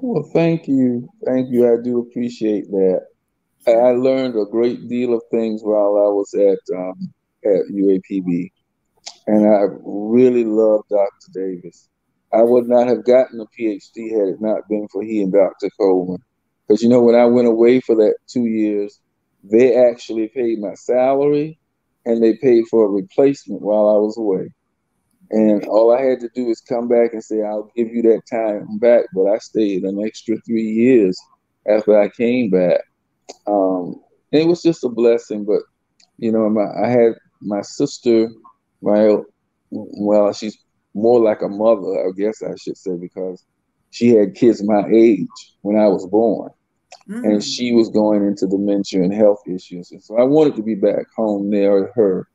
Well, 0.01 0.29
thank 0.33 0.67
you. 0.67 1.09
Thank 1.25 1.49
you. 1.51 1.73
I 1.73 1.83
do 1.83 2.01
appreciate 2.01 2.71
that. 2.71 3.07
I 3.67 3.93
learned 3.93 4.37
a 4.37 4.51
great 4.51 4.89
deal 4.89 5.15
of 5.15 5.23
things 5.31 5.63
while 5.63 5.97
I 5.97 6.09
was 6.09 6.35
at 6.35 6.77
um, 6.77 7.13
at 7.45 7.73
UAPB. 7.73 8.53
And 9.27 9.47
I 9.47 9.67
really 9.85 10.45
love 10.45 10.83
Dr. 10.91 11.33
Davis. 11.33 11.89
I 12.33 12.43
would 12.43 12.69
not 12.69 12.87
have 12.87 13.05
gotten 13.05 13.41
a 13.41 13.47
PhD 13.47 14.11
had 14.11 14.29
it 14.29 14.41
not 14.41 14.69
been 14.69 14.87
for 14.89 15.03
he 15.03 15.23
and 15.23 15.33
Dr. 15.33 15.69
Coleman. 15.79 16.23
Because 16.67 16.83
you 16.83 16.89
know, 16.89 17.03
when 17.03 17.17
I 17.17 17.25
went 17.27 17.49
away 17.49 17.81
for 17.81 17.97
that 17.97 18.15
two 18.29 18.47
years, 18.47 19.01
they 19.43 19.77
actually 19.77 20.29
paid 20.29 20.61
my 20.61 20.75
salary 20.75 21.59
and 22.07 22.23
they 22.23 22.37
paid 22.37 22.65
for 22.71 22.85
a 22.85 22.89
replacement 22.89 23.63
while 23.63 23.89
I 23.89 23.99
was 23.99 24.17
away. 24.17 24.53
And 25.31 25.65
all 25.67 25.93
I 25.93 26.03
had 26.03 26.21
to 26.21 26.31
do 26.35 26.49
is 26.49 26.61
come 26.61 26.89
back 26.89 27.13
and 27.13 27.23
say, 27.23 27.43
I'll 27.43 27.71
give 27.77 27.89
you 27.89 28.03
that 28.03 28.23
time 28.31 28.79
back. 28.79 29.05
But 29.15 29.27
I 29.27 29.39
stayed 29.39 29.85
an 29.85 30.03
extra 30.05 30.37
three 30.45 30.67
years 30.67 31.17
after 31.69 31.99
I 31.99 32.09
came 32.09 32.51
back. 32.51 32.81
Um, 33.47 34.01
it 34.33 34.47
was 34.47 34.63
just 34.63 34.85
a 34.85 34.89
blessing. 34.89 35.45
But, 35.45 35.63
you 36.19 36.33
know, 36.33 36.49
my, 36.51 36.67
I 36.85 36.89
had 36.89 37.13
my 37.41 37.63
sister, 37.63 38.29
my 38.83 39.17
well, 39.71 40.33
she's 40.33 40.59
more 40.95 41.21
like 41.21 41.43
a 41.43 41.49
mother, 41.49 42.09
I 42.09 42.11
guess 42.17 42.43
I 42.43 42.55
should 42.57 42.77
say, 42.77 42.97
because 42.97 43.45
she 43.91 44.11
had 44.11 44.35
kids 44.35 44.63
my 44.63 44.85
age 44.93 45.29
when 45.63 45.77
I 45.77 45.87
was 45.87 46.07
born. 46.07 46.51
Mm. 47.09 47.25
And 47.25 47.45
she 47.45 47.73
was 47.73 47.89
going 47.89 48.27
into 48.27 48.47
dementia 48.47 49.03
and 49.03 49.13
health 49.13 49.43
issues. 49.47 49.91
And 49.93 50.03
so 50.03 50.19
I 50.19 50.25
wanted 50.25 50.57
to 50.57 50.63
be 50.63 50.75
back 50.75 51.07
home 51.17 51.51
near 51.51 51.93
her. 51.95 52.29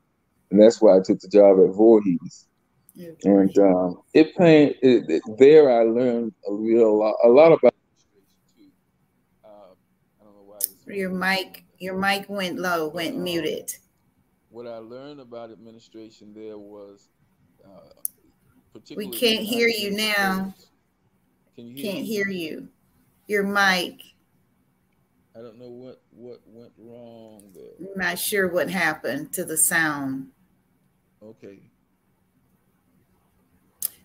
And 0.52 0.62
that's 0.62 0.82
why 0.82 0.98
I 0.98 1.02
took 1.04 1.20
the 1.20 1.28
job 1.28 1.60
at 1.60 1.76
Voorhees. 1.76 2.46
And 3.26 3.58
um, 3.60 4.02
it, 4.14 4.32
it, 4.40 4.78
it, 5.10 5.22
there 5.38 5.70
I 5.70 5.84
learned 5.84 6.34
a 6.48 6.54
real 6.54 6.98
lot, 6.98 7.16
a 7.26 7.28
lot 7.28 7.52
about 7.52 7.74
uh, 9.44 9.74
your 10.88 11.10
mic, 11.10 11.66
your 11.78 11.98
mic 11.98 12.30
went 12.30 12.58
low, 12.58 12.88
went 12.88 13.18
muted 13.18 13.76
what 14.56 14.68
I 14.68 14.78
learned 14.78 15.20
about 15.20 15.52
administration 15.52 16.34
there 16.34 16.58
was 16.58 17.10
uh, 17.66 17.90
particularly. 18.72 19.10
We 19.10 19.18
can't 19.18 19.44
hear 19.44 19.68
you 19.68 19.92
now. 19.92 20.54
Can 21.56 21.68
you 21.68 21.76
hear 21.76 21.92
can't 21.92 22.04
me? 22.04 22.06
hear 22.06 22.30
you. 22.30 22.70
Your 23.28 23.44
mic. 23.44 24.00
I 25.36 25.40
don't 25.40 25.60
know 25.60 25.68
what 25.68 26.02
what 26.12 26.40
went 26.46 26.72
wrong 26.78 27.52
there. 27.54 27.92
I'm 27.92 28.00
not 28.00 28.18
sure 28.18 28.48
what 28.48 28.70
happened 28.70 29.34
to 29.34 29.44
the 29.44 29.58
sound. 29.58 30.28
Okay. 31.22 31.60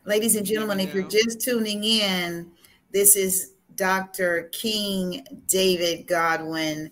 Ladies 0.05 0.35
and 0.35 0.45
gentlemen, 0.45 0.81
if 0.81 0.93
you're 0.93 1.07
just 1.07 1.41
tuning 1.41 1.85
in, 1.85 2.51
this 2.91 3.15
is 3.15 3.53
Dr. 3.77 4.49
King 4.51 5.25
David 5.47 6.09
Godwin 6.09 6.91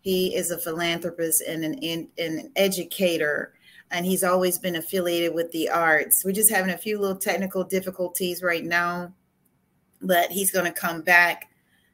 he 0.00 0.34
is 0.34 0.50
a 0.50 0.58
philanthropist 0.58 1.42
and 1.46 1.64
an, 1.64 2.08
an 2.18 2.50
educator. 2.56 3.52
and 3.90 4.06
he's 4.06 4.22
always 4.22 4.58
been 4.58 4.76
affiliated 4.76 5.34
with 5.34 5.50
the 5.52 5.68
arts. 5.68 6.24
We're 6.24 6.32
just 6.32 6.50
having 6.50 6.72
a 6.72 6.78
few 6.78 6.98
little 6.98 7.16
technical 7.16 7.64
difficulties 7.64 8.42
right 8.42 8.64
now, 8.64 9.12
but 10.00 10.30
he's 10.30 10.52
going 10.52 10.66
to 10.66 10.72
come 10.72 11.02
back. 11.02 11.50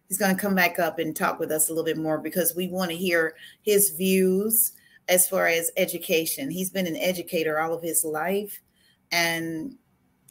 He's 0.09 0.19
going 0.19 0.37
to 0.37 0.41
come 0.41 0.55
back 0.55 0.79
up 0.79 0.99
and 0.99 1.17
talk 1.17 1.41
with 1.41 1.51
us 1.51 1.69
a 1.69 1.73
little 1.73 1.85
bit 1.85 1.97
more 1.97 2.19
because 2.19 2.55
we 2.55 2.69
want 2.69 2.91
to 2.91 2.97
hear 2.97 3.35
his 3.63 3.91
views 3.91 4.73
as 5.09 5.29
far 5.29 5.47
as 5.47 5.71
education. 5.77 6.51
He's 6.51 6.71
been 6.71 6.87
an 6.87 6.97
educator 6.97 7.59
all 7.59 7.73
of 7.73 7.83
his 7.83 8.05
life, 8.05 8.61
and 9.11 9.77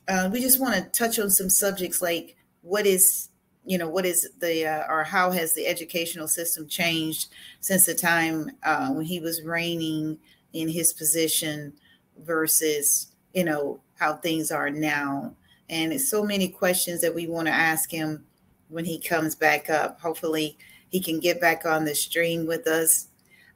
uh, 0.08 0.30
we 0.32 0.40
just 0.40 0.62
want 0.62 0.76
to 0.76 0.98
touch 0.98 1.18
on 1.18 1.30
some 1.30 1.50
subjects 1.50 2.02
like 2.02 2.38
what 2.62 2.86
is 2.86 3.30
you 3.66 3.78
know 3.78 3.90
what 3.90 4.06
is 4.06 4.30
the 4.40 4.66
uh, 4.66 4.84
or 4.90 5.04
how 5.04 5.32
has 5.32 5.54
the 5.54 5.68
educational 5.68 6.28
system 6.28 6.68
changed 6.68 7.30
since 7.60 7.86
the 7.86 7.96
time 7.96 8.52
uh, 8.64 8.90
when 8.90 9.06
he 9.06 9.20
was 9.20 9.44
reigning 9.44 10.18
in 10.54 10.70
his 10.70 10.94
position 10.94 11.74
versus 12.20 13.12
you 13.34 13.44
know 13.44 13.80
how 13.96 14.14
things 14.14 14.52
are 14.52 14.70
now? 14.70 15.34
And 15.70 15.92
it's 15.92 16.10
so 16.10 16.24
many 16.24 16.48
questions 16.48 17.02
that 17.02 17.16
we 17.16 17.28
want 17.28 17.48
to 17.48 17.54
ask 17.54 17.90
him 17.90 18.24
when 18.70 18.86
he 18.86 19.00
comes 19.00 19.36
back 19.36 19.70
up. 19.70 20.00
Hopefully 20.00 20.58
he 20.90 21.00
can 21.00 21.20
get 21.20 21.42
back 21.42 21.66
on 21.66 21.86
the 21.86 21.96
stream 21.96 22.46
with 22.46 22.68
us. 22.68 23.08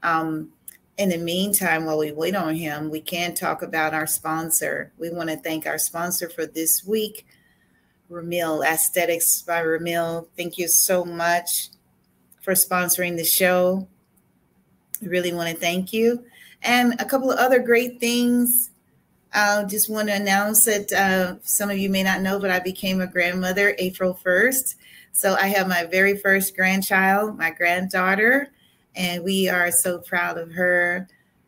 Um, 0.02 0.52
in 0.98 1.10
the 1.10 1.18
meantime 1.18 1.86
while 1.86 1.98
we 1.98 2.12
wait 2.12 2.36
on 2.36 2.54
him 2.56 2.90
we 2.90 3.00
can 3.00 3.34
talk 3.34 3.62
about 3.62 3.94
our 3.94 4.08
sponsor. 4.08 4.92
We 4.98 5.10
want 5.10 5.30
to 5.30 5.38
thank 5.38 5.66
our 5.66 5.78
sponsor 5.78 6.30
for 6.30 6.46
this 6.46 6.84
week 6.86 7.26
ramil 8.10 8.66
aesthetics 8.66 9.42
by 9.42 9.62
ramil 9.62 10.28
thank 10.38 10.58
you 10.58 10.68
so 10.68 11.06
much 11.06 11.70
for 12.42 12.54
sponsoring 12.54 13.18
the 13.18 13.26
show 13.26 13.88
I 15.02 15.06
really 15.06 15.34
want 15.34 15.50
to 15.50 15.56
thank 15.56 15.94
you 15.94 16.24
and 16.62 17.00
a 17.00 17.06
couple 17.06 17.32
of 17.32 17.40
other 17.40 17.60
great 17.60 18.00
things. 18.00 18.72
I 19.34 19.64
just 19.64 19.90
want 19.90 20.08
to 20.10 20.16
announce 20.16 20.66
that 20.66 20.92
uh, 20.92 21.36
some 21.44 21.70
of 21.70 21.78
you 21.78 21.90
may 21.90 22.04
not 22.04 22.22
know, 22.22 22.40
but 22.40 22.52
I 22.52 22.60
became 22.60 23.00
a 23.02 23.08
grandmother 23.08 23.76
April 23.78 24.18
1st. 24.24 24.76
So 25.12 25.36
I 25.36 25.48
have 25.48 25.68
my 25.68 25.86
very 25.86 26.18
first 26.18 26.56
grandchild, 26.56 27.38
my 27.38 27.52
granddaughter, 27.52 28.50
and 28.96 29.24
we 29.24 29.50
are 29.50 29.72
so 29.72 30.00
proud 30.00 30.38
of 30.38 30.52
her. 30.52 31.08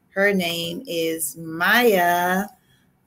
Her 0.09 0.33
name 0.33 0.83
is 0.87 1.37
Maya, 1.37 2.45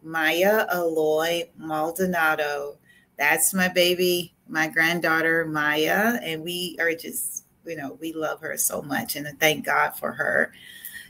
Maya 0.03 0.67
Aloy 0.75 1.49
Maldonado. 1.57 2.79
That's 3.17 3.55
my 3.55 3.69
baby, 3.69 4.35
my 4.49 4.69
granddaughter, 4.69 5.45
Maya. 5.47 6.19
And 6.23 6.43
we 6.43 6.77
are 6.81 6.95
just, 6.95 7.45
you 7.67 7.77
know, 7.77 7.97
we 8.01 8.13
love 8.13 8.41
her 8.41 8.57
so 8.57 8.83
much 8.83 9.17
and 9.17 9.29
thank 9.39 9.65
God 9.67 9.91
for 9.91 10.13
her. 10.13 10.53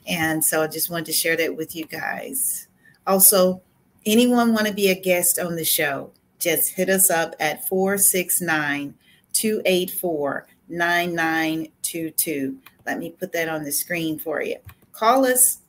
And 0.07 0.45
so 0.45 0.63
I 0.63 0.67
just 0.67 0.91
wanted 0.91 1.07
to 1.07 1.13
share 1.13 1.37
that 1.37 1.57
with 1.57 1.75
you 1.75 1.87
guys. 1.87 2.69
Also, 3.07 3.63
anyone 4.05 4.53
want 4.53 4.67
to 4.67 4.75
be 4.75 4.89
a 4.89 5.01
guest 5.01 5.39
on 5.39 5.57
the 5.57 5.65
show, 5.65 6.13
just 6.39 6.73
hit 6.73 6.91
us 6.91 7.11
up 7.11 7.35
at 7.41 7.67
469 7.69 8.95
284 9.33 10.47
9922. 10.69 12.59
Let 12.87 12.99
me 12.99 13.11
put 13.11 13.33
that 13.33 13.49
on 13.49 13.65
the 13.65 13.73
screen 13.73 14.19
for 14.19 14.43
you. 14.43 14.57
Call 14.93 15.25
us 15.25 15.61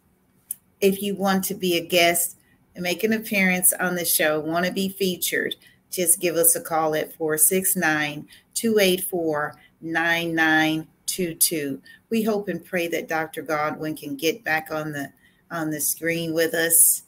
if 0.82 1.01
you 1.01 1.15
want 1.15 1.44
to 1.46 1.56
be 1.56 1.77
a 1.77 1.86
guest 1.86 2.38
and 2.75 2.84
make 2.84 3.04
an 3.04 3.13
appearance 3.13 3.74
on 3.74 3.96
the 3.96 4.06
show, 4.06 4.39
want 4.39 4.65
to 4.65 4.72
be 4.72 4.89
featured. 4.89 5.56
Just 5.92 6.20
give 6.20 6.36
us 6.36 6.56
a 6.56 6.62
call 6.62 6.96
at 6.96 7.13
469 7.13 8.27
284 8.54 9.56
9922 9.82 11.82
we 12.10 12.24
hope 12.24 12.48
and 12.48 12.63
pray 12.63 12.88
that 12.88 13.08
Dr. 13.08 13.42
Godwin 13.42 13.96
can 13.96 14.15
get 14.15 14.44
back 14.44 14.70
on 14.72 14.92
the 14.92 15.12
on 15.51 15.70
the 15.70 15.82
screen 15.82 16.34
with 16.34 16.54
us. 16.54 17.04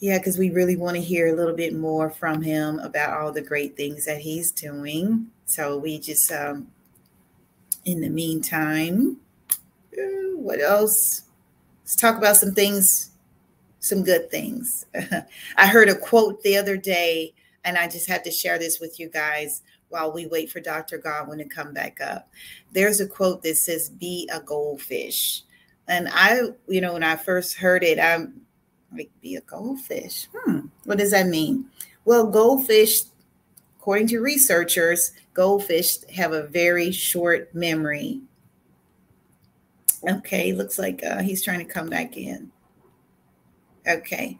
Yeah, 0.00 0.18
because 0.18 0.38
we 0.38 0.50
really 0.50 0.76
want 0.76 0.96
to 0.96 1.02
hear 1.02 1.28
a 1.28 1.36
little 1.36 1.54
bit 1.54 1.74
more 1.74 2.10
from 2.10 2.42
him 2.42 2.78
about 2.80 3.18
all 3.18 3.32
the 3.32 3.42
great 3.42 3.76
things 3.76 4.04
that 4.06 4.18
he's 4.18 4.50
doing. 4.50 5.28
So 5.46 5.78
we 5.78 5.98
just, 5.98 6.30
um, 6.32 6.68
in 7.84 8.00
the 8.00 8.10
meantime, 8.10 9.18
what 10.34 10.60
else? 10.60 11.22
Let's 11.82 11.96
talk 11.96 12.18
about 12.18 12.36
some 12.36 12.52
things, 12.52 13.12
some 13.84 14.02
good 14.02 14.30
things. 14.30 14.86
I 15.56 15.66
heard 15.66 15.90
a 15.90 15.94
quote 15.94 16.42
the 16.42 16.56
other 16.56 16.76
day, 16.76 17.34
and 17.64 17.76
I 17.76 17.86
just 17.86 18.08
had 18.08 18.24
to 18.24 18.30
share 18.30 18.58
this 18.58 18.80
with 18.80 18.98
you 18.98 19.08
guys 19.10 19.62
while 19.90 20.10
we 20.10 20.26
wait 20.26 20.50
for 20.50 20.60
Dr. 20.60 20.96
Godwin 20.96 21.38
to 21.38 21.44
come 21.44 21.74
back 21.74 22.00
up. 22.00 22.30
There's 22.72 23.00
a 23.00 23.06
quote 23.06 23.42
that 23.42 23.56
says, 23.56 23.90
Be 23.90 24.28
a 24.32 24.40
goldfish. 24.40 25.42
And 25.86 26.08
I, 26.10 26.40
you 26.66 26.80
know, 26.80 26.94
when 26.94 27.02
I 27.02 27.16
first 27.16 27.56
heard 27.56 27.84
it, 27.84 28.00
I'm 28.00 28.40
like, 28.96 29.10
Be 29.20 29.36
a 29.36 29.42
goldfish. 29.42 30.28
Hmm, 30.34 30.60
what 30.84 30.98
does 30.98 31.10
that 31.10 31.26
mean? 31.26 31.66
Well, 32.06 32.26
goldfish, 32.26 33.02
according 33.78 34.08
to 34.08 34.20
researchers, 34.20 35.12
goldfish 35.34 36.02
have 36.14 36.32
a 36.32 36.44
very 36.44 36.90
short 36.90 37.54
memory. 37.54 38.22
Okay, 40.08 40.52
looks 40.52 40.78
like 40.78 41.04
uh, 41.04 41.20
he's 41.22 41.42
trying 41.42 41.58
to 41.58 41.72
come 41.72 41.90
back 41.90 42.16
in. 42.16 42.50
Okay 43.88 44.38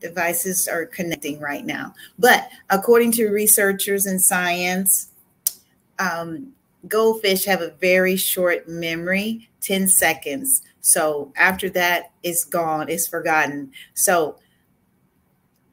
devices 0.00 0.68
are 0.68 0.86
connecting 0.86 1.40
right 1.40 1.64
now. 1.64 1.94
But 2.18 2.48
according 2.70 3.12
to 3.12 3.28
researchers 3.28 4.06
in 4.06 4.18
science, 4.18 5.10
um, 5.98 6.52
goldfish 6.88 7.44
have 7.44 7.62
a 7.62 7.74
very 7.80 8.16
short 8.16 8.68
memory 8.68 9.48
10 9.62 9.88
seconds. 9.88 10.62
So 10.80 11.32
after 11.36 11.68
that, 11.70 12.12
it's 12.22 12.44
gone, 12.44 12.88
it's 12.88 13.08
forgotten. 13.08 13.72
So 13.94 14.38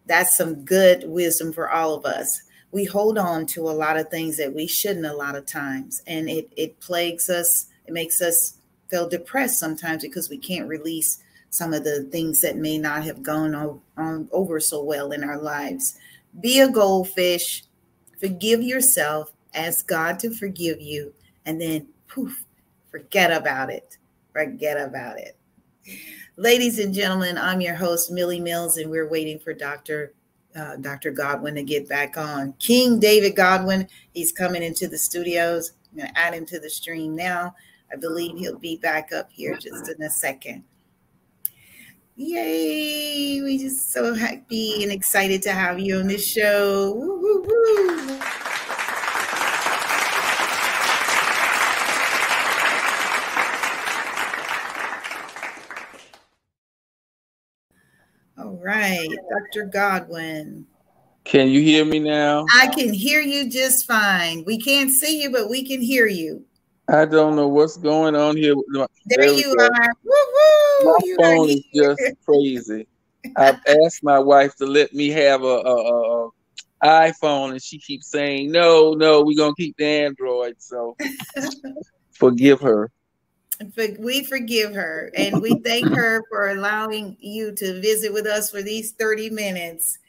that's 0.05 0.35
some 0.35 0.65
good 0.65 1.03
wisdom 1.07 1.53
for 1.53 1.69
all 1.69 1.93
of 1.93 2.05
us. 2.05 2.41
We 2.71 2.85
hold 2.85 3.19
on 3.19 3.45
to 3.47 3.69
a 3.69 3.71
lot 3.71 3.97
of 3.97 4.09
things 4.09 4.37
that 4.37 4.53
we 4.53 4.65
shouldn't 4.65 5.05
a 5.05 5.13
lot 5.13 5.35
of 5.35 5.45
times, 5.45 6.01
and 6.07 6.27
it, 6.27 6.51
it 6.57 6.79
plagues 6.79 7.29
us, 7.29 7.67
it 7.85 7.93
makes 7.93 8.19
us 8.19 8.57
feel 8.89 9.07
depressed 9.07 9.59
sometimes 9.59 10.01
because 10.01 10.27
we 10.27 10.39
can't 10.39 10.67
release 10.67 11.22
some 11.53 11.71
of 11.71 11.83
the 11.83 12.03
things 12.11 12.41
that 12.41 12.57
may 12.57 12.79
not 12.79 13.03
have 13.03 13.21
gone 13.21 13.79
on 13.95 14.27
over 14.31 14.59
so 14.59 14.83
well 14.83 15.11
in 15.11 15.23
our 15.23 15.37
lives. 15.37 15.97
Be 16.39 16.61
a 16.61 16.67
goldfish, 16.67 17.63
forgive 18.19 18.63
yourself, 18.63 19.31
ask 19.53 19.87
God 19.87 20.17
to 20.19 20.31
forgive 20.31 20.81
you, 20.81 21.13
and 21.45 21.61
then 21.61 21.87
poof, 22.07 22.43
forget 22.89 23.31
about 23.31 23.69
it. 23.69 23.97
Forget 24.31 24.79
about 24.79 25.19
it. 25.19 25.37
Ladies 26.37 26.79
and 26.79 26.91
gentlemen, 26.91 27.37
I'm 27.37 27.61
your 27.61 27.75
host, 27.75 28.09
Millie 28.09 28.39
Mills, 28.39 28.77
and 28.77 28.89
we're 28.89 29.07
waiting 29.07 29.37
for 29.37 29.53
Dr. 29.53 30.13
Uh, 30.55 30.77
Dr. 30.77 31.11
Godwin 31.11 31.53
to 31.53 31.63
get 31.63 31.87
back 31.87 32.17
on. 32.17 32.53
King 32.53 32.99
David 32.99 33.35
Godwin, 33.35 33.87
he's 34.11 34.31
coming 34.31 34.63
into 34.63 34.87
the 34.87 34.97
studios. 34.97 35.73
I'm 35.91 35.99
going 35.99 36.09
to 36.09 36.19
add 36.19 36.33
him 36.33 36.47
to 36.47 36.59
the 36.59 36.69
stream 36.69 37.15
now. 37.15 37.53
I 37.91 37.95
believe 37.95 38.37
he'll 38.37 38.57
be 38.57 38.77
back 38.77 39.11
up 39.13 39.29
here 39.31 39.55
just 39.55 39.87
in 39.87 40.01
a 40.01 40.09
second. 40.09 40.63
Yay! 42.15 43.41
We're 43.41 43.57
just 43.57 43.91
so 43.91 44.13
happy 44.13 44.83
and 44.83 44.91
excited 44.91 45.41
to 45.43 45.51
have 45.51 45.79
you 45.79 45.97
on 45.97 46.07
this 46.07 46.23
show. 46.23 46.93
Woo, 46.93 47.19
woo, 47.19 47.41
woo. 47.41 48.19
All 58.37 58.59
right, 58.63 59.09
Dr. 59.31 59.65
Godwin. 59.65 60.67
Can 61.23 61.47
you 61.49 61.61
hear 61.61 61.83
me 61.83 61.97
now? 61.97 62.45
I 62.53 62.67
can 62.67 62.93
hear 62.93 63.21
you 63.21 63.49
just 63.49 63.87
fine. 63.87 64.43
We 64.45 64.59
can't 64.59 64.91
see 64.91 65.19
you, 65.19 65.31
but 65.31 65.49
we 65.49 65.65
can 65.65 65.81
hear 65.81 66.05
you. 66.05 66.45
I 66.89 67.05
don't 67.05 67.35
know 67.35 67.47
what's 67.47 67.77
going 67.77 68.13
on 68.15 68.37
here. 68.37 68.53
There, 68.73 68.87
there 69.07 69.33
you 69.33 69.55
go. 69.55 69.65
are. 69.65 69.93
Woo-woo! 70.03 70.22
My 70.83 71.15
phone 71.19 71.49
is 71.49 71.63
just 71.73 72.01
crazy. 72.25 72.87
I've 73.35 73.59
asked 73.67 74.03
my 74.03 74.19
wife 74.19 74.55
to 74.57 74.65
let 74.65 74.93
me 74.93 75.09
have 75.09 75.43
a, 75.43 75.45
a, 75.45 76.25
a, 76.25 76.29
iPhone, 76.83 77.51
and 77.51 77.63
she 77.63 77.79
keeps 77.79 78.07
saying, 78.07 78.51
"No, 78.51 78.91
no, 78.91 79.21
we're 79.21 79.37
gonna 79.37 79.55
keep 79.55 79.77
the 79.77 79.85
Android." 79.85 80.55
So 80.59 80.97
forgive 82.11 82.59
her. 82.59 82.91
We 83.99 84.25
forgive 84.25 84.73
her, 84.73 85.09
and 85.15 85.41
we 85.41 85.55
thank 85.63 85.87
her 85.93 86.23
for 86.29 86.49
allowing 86.49 87.15
you 87.19 87.53
to 87.53 87.79
visit 87.79 88.11
with 88.11 88.25
us 88.25 88.51
for 88.51 88.61
these 88.61 88.91
thirty 88.91 89.29
minutes. 89.29 89.99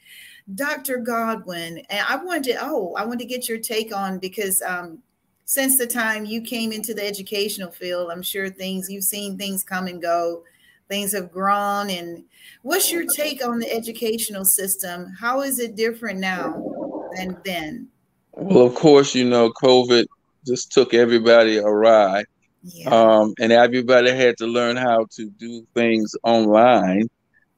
Dr. 0.53 0.97
Godwin, 0.97 1.79
and 1.89 2.05
I 2.07 2.17
wanted 2.17 2.43
to, 2.43 2.57
oh, 2.61 2.93
I 2.95 3.03
wanted 3.03 3.19
to 3.19 3.25
get 3.25 3.49
your 3.49 3.57
take 3.57 3.95
on 3.95 4.19
because 4.19 4.61
um, 4.61 4.99
since 5.45 5.77
the 5.77 5.87
time 5.87 6.25
you 6.25 6.41
came 6.41 6.71
into 6.71 6.93
the 6.93 7.05
educational 7.05 7.71
field, 7.71 8.11
I'm 8.11 8.21
sure 8.21 8.49
things 8.49 8.89
you've 8.89 9.05
seen 9.05 9.37
things 9.37 9.63
come 9.63 9.87
and 9.87 10.01
go, 10.01 10.43
things 10.87 11.13
have 11.13 11.31
grown. 11.31 11.89
And 11.89 12.23
what's 12.61 12.91
your 12.91 13.05
take 13.15 13.45
on 13.45 13.59
the 13.59 13.71
educational 13.71 14.45
system? 14.45 15.13
How 15.19 15.41
is 15.41 15.59
it 15.59 15.75
different 15.75 16.19
now 16.19 17.07
than 17.15 17.37
then? 17.45 17.87
Well, 18.33 18.65
of 18.65 18.75
course, 18.75 19.15
you 19.15 19.25
know, 19.25 19.51
COVID 19.63 20.05
just 20.45 20.71
took 20.71 20.93
everybody 20.93 21.57
awry. 21.59 22.25
Yeah. 22.63 22.89
Um, 22.89 23.33
and 23.39 23.51
everybody 23.51 24.11
had 24.11 24.37
to 24.37 24.47
learn 24.47 24.75
how 24.75 25.05
to 25.11 25.29
do 25.29 25.65
things 25.73 26.15
online. 26.23 27.09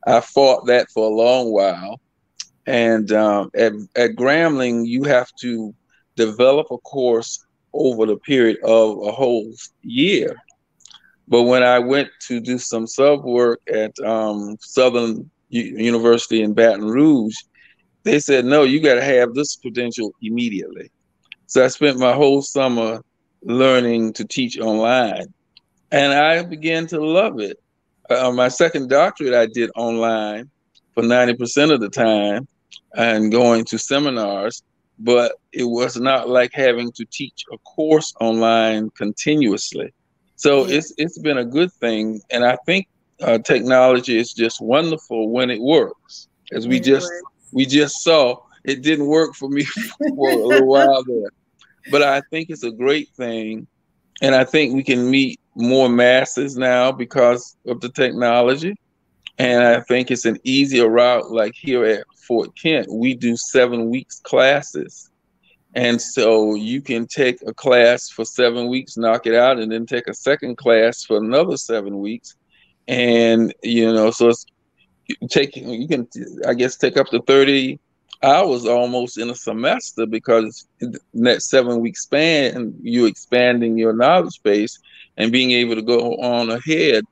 I 0.05 0.19
fought 0.19 0.67
that 0.67 0.89
for 0.91 1.05
a 1.05 1.13
long 1.13 1.51
while. 1.51 1.99
And 2.65 3.11
um, 3.13 3.49
at, 3.55 3.73
at 3.95 4.11
Grambling, 4.11 4.85
you 4.85 5.03
have 5.05 5.29
to 5.41 5.73
develop 6.15 6.67
a 6.71 6.77
course 6.79 7.45
over 7.73 8.05
the 8.05 8.17
period 8.17 8.57
of 8.63 9.01
a 9.03 9.11
whole 9.11 9.51
year. 9.81 10.35
But 11.27 11.43
when 11.43 11.63
I 11.63 11.79
went 11.79 12.09
to 12.27 12.39
do 12.39 12.57
some 12.57 12.87
sub 12.87 13.23
work 13.25 13.59
at 13.71 13.97
um, 13.99 14.57
Southern 14.61 15.29
U- 15.49 15.77
University 15.77 16.41
in 16.41 16.53
Baton 16.53 16.85
Rouge, 16.85 17.35
they 18.03 18.19
said, 18.19 18.45
no, 18.45 18.63
you 18.63 18.79
got 18.79 18.95
to 18.95 19.03
have 19.03 19.33
this 19.33 19.57
credential 19.57 20.13
immediately. 20.21 20.89
So 21.47 21.65
I 21.65 21.67
spent 21.67 21.99
my 21.99 22.13
whole 22.13 22.41
summer 22.41 23.01
learning 23.41 24.13
to 24.13 24.25
teach 24.25 24.57
online. 24.59 25.25
And 25.91 26.13
I 26.13 26.43
began 26.43 26.87
to 26.87 27.03
love 27.03 27.39
it. 27.39 27.57
Uh, 28.09 28.31
my 28.31 28.47
second 28.47 28.89
doctorate 28.89 29.33
I 29.33 29.47
did 29.47 29.69
online 29.75 30.49
for 30.93 31.03
90% 31.03 31.73
of 31.73 31.81
the 31.81 31.89
time 31.89 32.47
and 32.95 33.31
going 33.31 33.65
to 33.65 33.77
seminars, 33.77 34.63
but 34.99 35.33
it 35.51 35.65
was 35.65 35.97
not 35.97 36.29
like 36.29 36.51
having 36.53 36.91
to 36.93 37.05
teach 37.11 37.43
a 37.51 37.57
course 37.59 38.13
online 38.19 38.89
continuously. 38.91 39.93
So 40.37 40.65
yeah. 40.65 40.77
it's 40.77 40.93
it's 40.97 41.17
been 41.17 41.39
a 41.39 41.45
good 41.45 41.73
thing, 41.73 42.21
and 42.29 42.45
I 42.45 42.57
think 42.65 42.87
uh, 43.21 43.39
technology 43.39 44.17
is 44.17 44.33
just 44.33 44.61
wonderful 44.61 45.29
when 45.29 45.49
it 45.49 45.59
works. 45.59 46.29
As 46.53 46.67
we 46.67 46.77
it 46.77 46.83
just 46.83 47.11
works. 47.11 47.49
we 47.51 47.65
just 47.65 48.03
saw, 48.03 48.37
it 48.63 48.83
didn't 48.83 49.07
work 49.07 49.33
for 49.33 49.49
me 49.49 49.63
for 49.97 50.29
a 50.29 50.35
little 50.35 50.67
while 50.67 51.03
there, 51.03 51.31
but 51.91 52.03
I 52.03 52.21
think 52.29 52.49
it's 52.49 52.63
a 52.63 52.71
great 52.71 53.09
thing, 53.09 53.67
and 54.21 54.35
I 54.35 54.45
think 54.45 54.75
we 54.75 54.83
can 54.83 55.09
meet 55.09 55.39
more 55.55 55.89
masses 55.89 56.55
now 56.55 56.91
because 56.91 57.57
of 57.65 57.81
the 57.81 57.89
technology. 57.89 58.75
And 59.39 59.63
I 59.63 59.81
think 59.81 60.09
it's 60.09 60.25
an 60.25 60.39
easier 60.43 60.87
route. 60.87 61.31
Like 61.31 61.53
here 61.55 61.85
at 61.85 62.05
Fort 62.27 62.55
Kent, 62.55 62.87
we 62.91 63.13
do 63.13 63.35
seven 63.37 63.89
weeks 63.89 64.19
classes. 64.19 65.09
And 65.75 66.01
so 66.01 66.55
you 66.55 66.81
can 66.81 67.05
take 67.07 67.39
a 67.45 67.53
class 67.53 68.09
for 68.09 68.25
seven 68.25 68.67
weeks, 68.67 68.97
knock 68.97 69.27
it 69.27 69.35
out, 69.35 69.59
and 69.59 69.71
then 69.71 69.85
take 69.85 70.07
a 70.07 70.13
second 70.13 70.57
class 70.57 71.03
for 71.03 71.17
another 71.17 71.57
seven 71.57 71.99
weeks. 71.99 72.35
And, 72.87 73.53
you 73.63 73.93
know, 73.93 74.11
so 74.11 74.29
it's 74.29 74.45
taking, 75.29 75.69
you 75.69 75.87
can, 75.87 76.07
I 76.47 76.53
guess, 76.53 76.77
take 76.77 76.97
up 76.97 77.07
to 77.09 77.21
30 77.21 77.79
hours 78.23 78.65
almost 78.65 79.17
in 79.17 79.29
a 79.29 79.35
semester 79.35 80.05
because 80.05 80.67
in 80.79 80.95
that 81.13 81.41
seven 81.41 81.81
week 81.81 81.97
span, 81.97 82.73
you 82.81 83.05
expanding 83.05 83.77
your 83.77 83.93
knowledge 83.93 84.41
base 84.41 84.79
and 85.17 85.31
being 85.31 85.51
able 85.51 85.75
to 85.75 85.81
go 85.81 86.15
on 86.15 86.49
ahead 86.49 87.03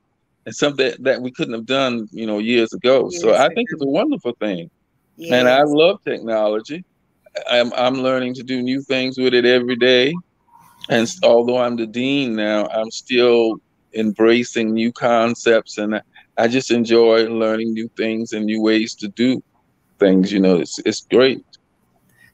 and 0.46 0.54
something 0.54 0.92
that 1.00 1.20
we 1.20 1.30
couldn't 1.30 1.54
have 1.54 1.66
done, 1.66 2.08
you 2.10 2.26
know, 2.26 2.38
years 2.38 2.72
ago. 2.72 3.08
Yes, 3.12 3.20
so 3.20 3.34
I 3.34 3.48
think 3.48 3.68
it's 3.70 3.82
a 3.82 3.86
wonderful 3.86 4.32
thing. 4.40 4.70
Yes. 5.16 5.32
And 5.32 5.48
I 5.48 5.62
love 5.62 6.02
technology. 6.04 6.84
I'm 7.50 7.72
I'm 7.74 7.94
learning 7.94 8.34
to 8.34 8.42
do 8.42 8.62
new 8.62 8.82
things 8.82 9.18
with 9.18 9.34
it 9.34 9.44
every 9.44 9.76
day. 9.76 10.14
And 10.88 11.12
although 11.22 11.58
I'm 11.58 11.76
the 11.76 11.86
dean 11.86 12.36
now, 12.36 12.66
I'm 12.68 12.90
still 12.90 13.56
embracing 13.94 14.72
new 14.72 14.92
concepts 14.92 15.78
and 15.78 16.00
I 16.36 16.48
just 16.48 16.70
enjoy 16.70 17.28
learning 17.28 17.72
new 17.72 17.88
things 17.96 18.32
and 18.32 18.44
new 18.44 18.62
ways 18.62 18.94
to 18.96 19.08
do 19.08 19.42
things. 19.98 20.32
You 20.32 20.40
know, 20.40 20.56
it's 20.56 20.78
it's 20.80 21.06
great. 21.10 21.44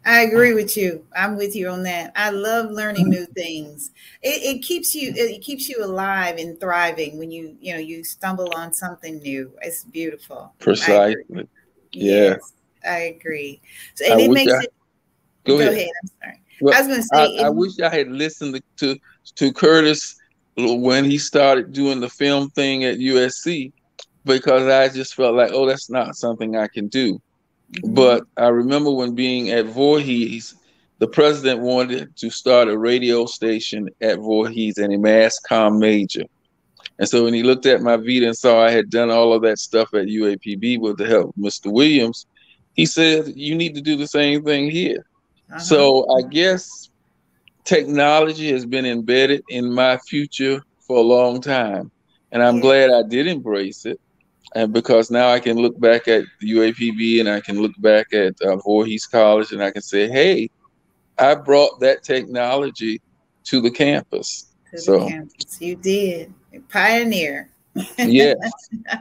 I 0.04 0.22
agree 0.22 0.52
with 0.52 0.76
you. 0.76 1.06
I'm 1.16 1.36
with 1.36 1.54
you 1.54 1.68
on 1.68 1.84
that. 1.84 2.12
I 2.16 2.30
love 2.30 2.72
learning 2.72 3.08
new 3.08 3.24
things. 3.26 3.92
It, 4.20 4.56
it, 4.56 4.62
keeps 4.62 4.96
you 4.96 5.12
it 5.14 5.42
keeps 5.42 5.68
you 5.68 5.84
alive 5.84 6.38
and 6.38 6.58
thriving 6.58 7.18
when 7.18 7.30
you 7.30 7.56
you 7.60 7.72
know 7.72 7.78
you 7.78 8.02
stumble 8.02 8.52
on 8.56 8.72
something 8.72 9.18
new. 9.18 9.52
It's 9.62 9.84
beautiful. 9.84 10.52
Precisely. 10.58 11.16
I 11.36 11.44
yeah. 11.92 12.14
Yes, 12.14 12.52
I 12.84 12.98
agree. 13.16 13.60
So 13.94 14.04
and 14.06 14.20
I 14.20 14.24
it 14.24 14.30
makes 14.32 14.52
I, 14.52 14.64
it. 14.64 14.74
Go, 15.44 15.56
go 15.56 15.60
ahead. 15.60 15.72
ahead. 15.72 15.88
I'm 16.02 16.08
sorry. 16.20 16.40
Well, 16.60 16.74
I 16.74 16.78
was 16.78 16.86
going 16.86 17.00
to 17.00 17.06
say. 17.06 17.42
I, 17.42 17.46
I 17.46 17.48
wish 17.50 17.80
I 17.80 17.88
had 17.88 18.08
listened 18.08 18.60
to 18.78 18.98
to 19.36 19.52
Curtis 19.52 20.16
when 20.56 21.04
he 21.04 21.18
started 21.18 21.72
doing 21.72 22.00
the 22.00 22.08
film 22.08 22.50
thing 22.50 22.84
at 22.84 22.98
USC 22.98 23.72
because 24.24 24.66
I 24.66 24.88
just 24.94 25.14
felt 25.14 25.34
like, 25.34 25.50
oh, 25.52 25.66
that's 25.66 25.90
not 25.90 26.16
something 26.16 26.56
I 26.56 26.68
can 26.68 26.88
do. 26.88 27.20
Mm-hmm. 27.72 27.94
But 27.94 28.24
I 28.36 28.48
remember 28.48 28.90
when 28.90 29.14
being 29.14 29.50
at 29.50 29.66
Voorhees, 29.66 30.54
the 30.98 31.08
president 31.08 31.60
wanted 31.60 32.14
to 32.16 32.30
start 32.30 32.68
a 32.68 32.78
radio 32.78 33.26
station 33.26 33.88
at 34.00 34.18
Voorhees 34.18 34.78
and 34.78 34.92
a 34.92 34.98
mass 34.98 35.40
comm 35.48 35.78
major. 35.78 36.24
And 36.98 37.08
so 37.08 37.24
when 37.24 37.34
he 37.34 37.42
looked 37.42 37.66
at 37.66 37.82
my 37.82 37.96
vita 37.96 38.26
and 38.26 38.36
saw 38.36 38.62
I 38.62 38.70
had 38.70 38.90
done 38.90 39.10
all 39.10 39.32
of 39.32 39.42
that 39.42 39.58
stuff 39.58 39.92
at 39.94 40.06
UAPB 40.06 40.78
with 40.78 40.98
the 40.98 41.06
help 41.06 41.30
of 41.30 41.42
Mr. 41.42 41.72
Williams, 41.72 42.26
he 42.74 42.86
said, 42.86 43.32
You 43.34 43.54
need 43.54 43.74
to 43.74 43.80
do 43.80 43.96
the 43.96 44.06
same 44.06 44.44
thing 44.44 44.70
here. 44.70 45.04
Uh-huh. 45.52 45.58
So 45.60 46.16
I 46.16 46.22
guess 46.22 46.90
technology 47.64 48.50
has 48.52 48.66
been 48.66 48.86
embedded 48.86 49.42
in 49.48 49.72
my 49.72 49.98
future 49.98 50.62
for 50.80 50.98
a 50.98 51.02
long 51.02 51.40
time. 51.40 51.90
And 52.32 52.42
I'm 52.42 52.56
yeah. 52.56 52.62
glad 52.62 52.90
I 52.90 53.02
did 53.02 53.26
embrace 53.26 53.84
it 53.84 54.00
and 54.54 54.72
because 54.72 55.10
now 55.10 55.28
I 55.28 55.40
can 55.40 55.56
look 55.56 55.78
back 55.80 56.08
at 56.08 56.24
the 56.40 56.52
UAPB 56.52 57.20
and 57.20 57.28
I 57.28 57.40
can 57.40 57.60
look 57.60 57.72
back 57.78 58.12
at 58.12 58.40
uh, 58.42 58.56
Voorhees 58.56 59.06
College 59.06 59.52
and 59.52 59.62
I 59.62 59.70
can 59.70 59.82
say, 59.82 60.08
hey, 60.08 60.50
I 61.18 61.34
brought 61.34 61.80
that 61.80 62.02
technology 62.02 63.00
to 63.44 63.60
the 63.60 63.70
campus. 63.70 64.52
To 64.72 64.78
so 64.78 64.98
the 65.00 65.08
campus. 65.08 65.60
you 65.60 65.76
did, 65.76 66.34
pioneer. 66.68 67.50
Yeah. 67.98 68.34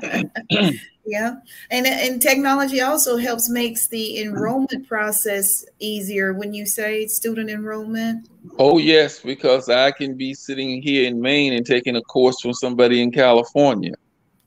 yeah, 1.05 1.35
and 1.71 1.87
and 1.87 2.21
technology 2.21 2.81
also 2.81 3.17
helps 3.17 3.49
makes 3.49 3.87
the 3.87 4.21
enrollment 4.21 4.87
process 4.87 5.65
easier 5.79 6.33
when 6.33 6.53
you 6.53 6.65
say 6.65 7.07
student 7.07 7.49
enrollment. 7.49 8.29
Oh 8.59 8.77
yes, 8.77 9.19
because 9.19 9.69
I 9.69 9.91
can 9.91 10.15
be 10.15 10.33
sitting 10.33 10.81
here 10.81 11.07
in 11.07 11.19
Maine 11.19 11.53
and 11.53 11.65
taking 11.65 11.95
a 11.95 12.01
course 12.01 12.39
from 12.41 12.53
somebody 12.53 13.01
in 13.01 13.11
California. 13.11 13.93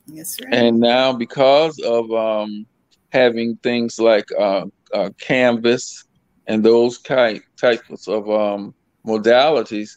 That's 0.06 0.40
right. 0.44 0.54
And 0.54 0.80
now, 0.80 1.12
because 1.12 1.78
of 1.80 2.10
um, 2.12 2.66
having 3.10 3.56
things 3.56 3.98
like 3.98 4.26
uh, 4.38 4.66
uh, 4.92 5.10
Canvas 5.18 6.04
and 6.46 6.64
those 6.64 7.00
type 7.00 7.42
types 7.56 8.06
of 8.06 8.30
um, 8.30 8.74
modalities, 9.06 9.96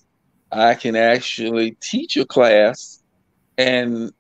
I 0.52 0.74
can 0.74 0.96
actually 0.96 1.78
teach 1.82 2.17
a 2.17 2.26
class 2.26 3.04
and 3.58 4.12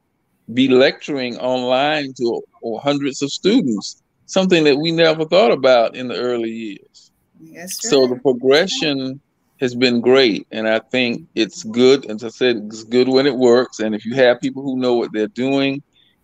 be 0.53 0.67
lecturing 0.67 1.37
online 1.37 2.13
to 2.13 2.41
hundreds 2.81 3.21
of 3.21 3.31
students, 3.31 4.01
something 4.25 4.63
that 4.63 4.77
we 4.77 4.91
never 4.91 5.25
thought 5.25 5.51
about 5.51 5.95
in 5.95 6.07
the 6.07 6.15
early 6.15 6.51
years. 6.51 7.11
Yes, 7.39 7.77
so 7.81 8.07
the 8.07 8.15
progression 8.15 9.19
has 9.59 9.75
been 9.75 10.01
great. 10.01 10.47
And 10.51 10.67
I 10.67 10.79
think 10.79 11.27
it's 11.35 11.63
good. 11.63 12.05
As 12.05 12.23
I 12.23 12.29
said, 12.29 12.57
it's 12.67 12.83
good 12.83 13.07
when 13.07 13.27
it 13.27 13.35
works. 13.35 13.79
And 13.79 13.93
if 13.93 14.05
you 14.05 14.15
have 14.15 14.41
people 14.41 14.63
who 14.63 14.77
know 14.77 14.95
what 14.95 15.11
they're 15.13 15.27
doing, 15.27 15.81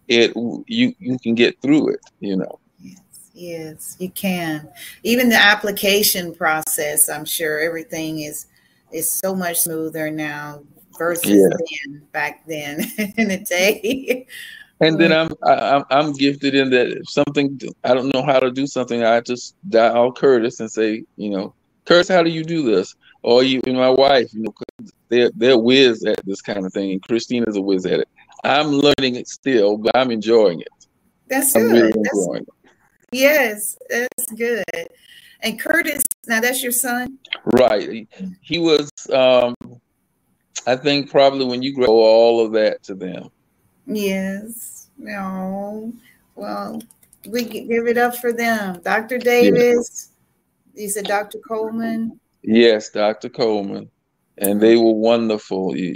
it 0.08 0.34
you 0.68 0.94
you 1.00 1.18
can 1.20 1.34
get 1.34 1.62
through 1.62 1.90
it, 1.90 2.02
you 2.20 2.36
know. 2.36 2.60
Yes, 2.80 3.00
yes, 3.34 3.96
you 4.00 4.10
can. 4.10 4.70
Even 5.04 5.30
the 5.30 5.42
application 5.42 6.36
process, 6.36 7.10
I'm 7.10 7.26
sure 7.26 7.60
everything 7.60 8.20
is 8.20 8.48
is 8.92 9.12
so 9.12 9.34
much 9.34 9.62
smoother 9.62 10.12
now 10.12 10.62
versus 10.98 11.32
yeah. 11.32 11.48
then 11.50 12.02
back 12.12 12.46
then 12.48 12.82
in 13.18 13.28
the 13.30 13.38
day. 13.38 14.28
And 14.80 15.00
then 15.00 15.14
I'm 15.14 15.32
I, 15.44 15.84
I'm 15.92 16.14
gifted 16.14 16.56
in 16.56 16.70
that 16.72 16.88
if 16.88 17.10
something 17.10 17.60
I 17.84 17.94
don't 17.94 18.14
know 18.14 18.24
how 18.24 18.40
to 18.40 18.52
do 18.52 18.68
something, 18.68 19.04
I 19.04 19.22
just 19.22 19.56
dial 19.70 20.12
Curtis 20.12 20.60
and 20.60 20.70
say, 20.70 21.04
you 21.16 21.30
know, 21.30 21.54
Curtis, 21.86 22.10
how 22.10 22.24
do 22.24 22.30
you 22.30 22.44
do 22.44 22.64
this? 22.64 22.96
or 23.24 23.44
you 23.44 23.62
and 23.66 23.78
my 23.78 23.90
wife, 23.90 24.34
you 24.34 24.44
know, 24.44 24.54
they're 25.10 25.32
they're 25.36 25.58
whiz 25.58 26.06
at 26.06 26.24
this 26.26 26.42
kind 26.42 26.66
of 26.66 26.74
thing, 26.74 26.92
and 26.92 27.02
Christina's 27.02 27.56
a 27.56 27.62
whiz 27.62 27.86
at 27.86 28.02
it. 28.02 28.10
I'm 28.44 28.68
learning 28.68 29.16
it 29.16 29.28
still, 29.28 29.78
but 29.78 29.96
I'm 29.96 30.12
enjoying 30.12 30.62
it. 30.62 30.68
That's 31.28 31.56
I'm 31.56 31.64
good. 31.64 31.96
Really 31.96 32.04
that's, 32.04 32.28
it. 32.34 32.48
Yes, 33.12 33.78
that's 33.90 34.32
good. 34.36 34.64
And 35.42 35.60
Curtis, 35.60 36.04
now 36.28 36.42
that's 36.42 36.62
your 36.62 36.72
son, 36.72 37.18
right? 37.46 38.08
He 38.42 38.60
was, 38.60 38.90
um, 39.12 39.56
I 40.66 40.76
think, 40.76 41.10
probably 41.10 41.46
when 41.46 41.62
you 41.62 41.74
grow 41.74 41.90
all 41.90 42.46
of 42.46 42.54
that 42.54 42.84
to 42.84 42.96
them. 42.96 43.30
Yes. 43.86 44.90
No. 44.98 45.94
Well, 46.36 46.82
we 47.28 47.44
give 47.44 47.88
it 47.88 47.98
up 47.98 48.16
for 48.16 48.32
them. 48.32 48.82
Dr. 48.84 49.18
Davis. 49.18 50.10
Yeah. 50.74 50.84
He 50.84 50.90
said 50.90 51.06
Dr. 51.06 51.40
Coleman. 51.40 52.20
Yes, 52.42 52.90
Dr. 52.90 53.30
Coleman, 53.30 53.90
and 54.38 54.60
they 54.60 54.76
were 54.76 54.94
wonderful. 54.94 55.78
You, 55.78 55.96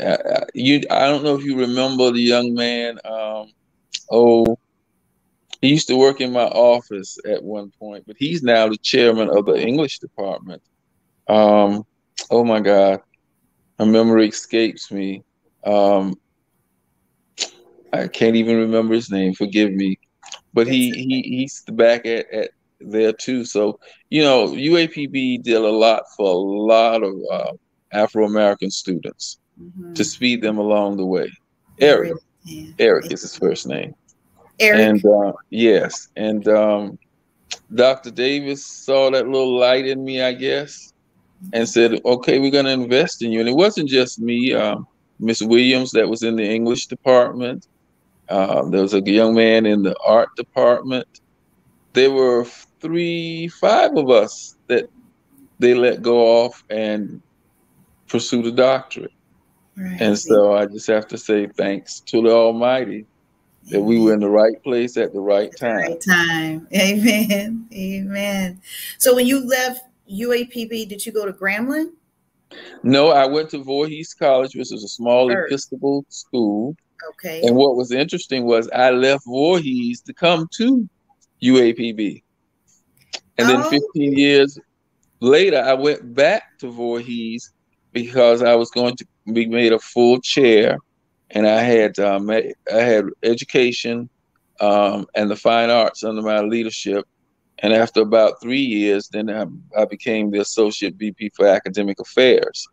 uh, 0.00 0.44
you, 0.54 0.82
I 0.90 1.06
don't 1.06 1.22
know 1.22 1.36
if 1.36 1.44
you 1.44 1.58
remember 1.58 2.10
the 2.10 2.20
young 2.20 2.54
man. 2.54 2.98
Um, 3.04 3.52
oh, 4.10 4.58
he 5.60 5.68
used 5.68 5.88
to 5.88 5.96
work 5.96 6.20
in 6.20 6.32
my 6.32 6.44
office 6.44 7.18
at 7.26 7.42
one 7.42 7.72
point, 7.78 8.04
but 8.06 8.16
he's 8.18 8.42
now 8.42 8.68
the 8.68 8.78
chairman 8.78 9.28
of 9.28 9.44
the 9.44 9.60
English 9.60 9.98
department. 9.98 10.62
Um, 11.28 11.84
oh 12.30 12.44
my 12.44 12.60
God, 12.60 13.00
my 13.78 13.84
memory 13.84 14.28
escapes 14.28 14.90
me. 14.90 15.22
Um, 15.64 16.14
I 17.92 18.08
can't 18.08 18.36
even 18.36 18.56
remember 18.56 18.94
his 18.94 19.10
name. 19.10 19.34
Forgive 19.34 19.72
me, 19.72 19.98
but 20.52 20.66
he 20.66 20.90
he 20.90 21.22
he's 21.22 21.62
back 21.68 22.06
at, 22.06 22.30
at 22.32 22.50
there 22.80 23.12
too. 23.12 23.44
So 23.44 23.78
you 24.10 24.22
know, 24.22 24.48
UAPB 24.48 25.42
did 25.42 25.56
a 25.56 25.60
lot 25.60 26.02
for 26.16 26.28
a 26.28 26.38
lot 26.38 27.02
of 27.02 27.14
uh, 27.30 27.52
Afro 27.92 28.26
American 28.26 28.70
students 28.70 29.38
mm-hmm. 29.60 29.94
to 29.94 30.04
speed 30.04 30.42
them 30.42 30.58
along 30.58 30.96
the 30.96 31.06
way. 31.06 31.30
Eric, 31.80 32.14
yeah. 32.44 32.70
Eric 32.78 33.12
is 33.12 33.22
his 33.22 33.36
first 33.36 33.66
name. 33.66 33.94
Eric, 34.58 34.80
and 34.80 35.06
uh, 35.06 35.32
yes, 35.50 36.08
and 36.16 36.46
um, 36.48 36.98
Dr. 37.74 38.10
Davis 38.10 38.64
saw 38.64 39.10
that 39.10 39.26
little 39.26 39.58
light 39.58 39.86
in 39.86 40.04
me, 40.04 40.22
I 40.22 40.32
guess, 40.32 40.92
and 41.52 41.68
said, 41.68 42.00
"Okay, 42.04 42.38
we're 42.38 42.50
going 42.50 42.66
to 42.66 42.72
invest 42.72 43.22
in 43.22 43.32
you." 43.32 43.40
And 43.40 43.48
it 43.48 43.56
wasn't 43.56 43.88
just 43.88 44.18
me. 44.18 44.52
Um, 44.54 44.86
Miss 45.18 45.40
Williams, 45.40 45.92
that 45.92 46.08
was 46.08 46.22
in 46.22 46.36
the 46.36 46.44
English 46.44 46.86
department. 46.86 47.66
Uh, 48.28 48.68
there 48.68 48.82
was 48.82 48.94
a 48.94 49.00
young 49.00 49.34
man 49.34 49.66
in 49.66 49.82
the 49.82 49.96
art 50.04 50.28
department. 50.36 51.06
There 51.92 52.10
were 52.10 52.44
three, 52.80 53.48
five 53.48 53.96
of 53.96 54.10
us 54.10 54.56
that 54.66 54.90
they 55.58 55.74
let 55.74 56.02
go 56.02 56.18
off 56.18 56.62
and 56.68 57.22
pursue 58.08 58.42
the 58.42 58.52
doctorate. 58.52 59.12
Right. 59.76 60.00
And 60.00 60.18
so 60.18 60.54
I 60.54 60.66
just 60.66 60.86
have 60.88 61.06
to 61.08 61.18
say 61.18 61.46
thanks 61.46 62.00
to 62.00 62.22
the 62.22 62.30
Almighty 62.30 63.06
that 63.70 63.80
we 63.80 63.98
were 63.98 64.14
in 64.14 64.20
the 64.20 64.28
right 64.28 64.62
place 64.62 64.96
at 64.96 65.12
the 65.12 65.20
right 65.20 65.54
time. 65.56 65.76
Right 65.76 66.00
time. 66.00 66.68
Amen. 66.74 67.66
Amen. 67.72 68.60
So 68.98 69.14
when 69.14 69.26
you 69.26 69.46
left 69.46 69.82
UAPB, 70.10 70.88
did 70.88 71.04
you 71.04 71.12
go 71.12 71.26
to 71.26 71.32
Grambling? 71.32 71.92
No, 72.82 73.10
I 73.10 73.26
went 73.26 73.50
to 73.50 73.62
Voorhees 73.62 74.14
College, 74.14 74.54
which 74.54 74.72
is 74.72 74.84
a 74.84 74.88
small 74.88 75.28
First. 75.28 75.52
Episcopal 75.52 76.04
school. 76.08 76.76
Okay. 77.10 77.42
And 77.42 77.56
what 77.56 77.76
was 77.76 77.92
interesting 77.92 78.44
was 78.44 78.68
I 78.70 78.90
left 78.90 79.24
Voorhees 79.26 80.00
to 80.02 80.14
come 80.14 80.48
to 80.56 80.88
UAPB. 81.42 82.22
And 83.38 83.48
then 83.48 83.60
oh. 83.60 83.70
15 83.70 84.16
years 84.16 84.58
later, 85.20 85.60
I 85.60 85.74
went 85.74 86.14
back 86.14 86.58
to 86.60 86.70
Voorhees 86.70 87.52
because 87.92 88.42
I 88.42 88.54
was 88.54 88.70
going 88.70 88.96
to 88.96 89.06
be 89.32 89.46
made 89.46 89.72
a 89.72 89.78
full 89.78 90.20
chair, 90.20 90.78
and 91.30 91.46
I 91.46 91.60
had 91.60 91.98
um, 91.98 92.30
I 92.30 92.52
had 92.68 93.06
education 93.22 94.08
um, 94.60 95.06
and 95.14 95.30
the 95.30 95.36
fine 95.36 95.70
arts 95.70 96.04
under 96.04 96.22
my 96.22 96.40
leadership. 96.40 97.06
And 97.60 97.72
after 97.72 98.02
about 98.02 98.40
three 98.40 98.60
years, 98.60 99.08
then 99.08 99.30
I, 99.30 99.46
I 99.80 99.84
became 99.86 100.30
the 100.30 100.40
associate 100.40 100.96
VP 100.96 101.30
for 101.34 101.46
academic 101.46 102.00
affairs, 102.00 102.66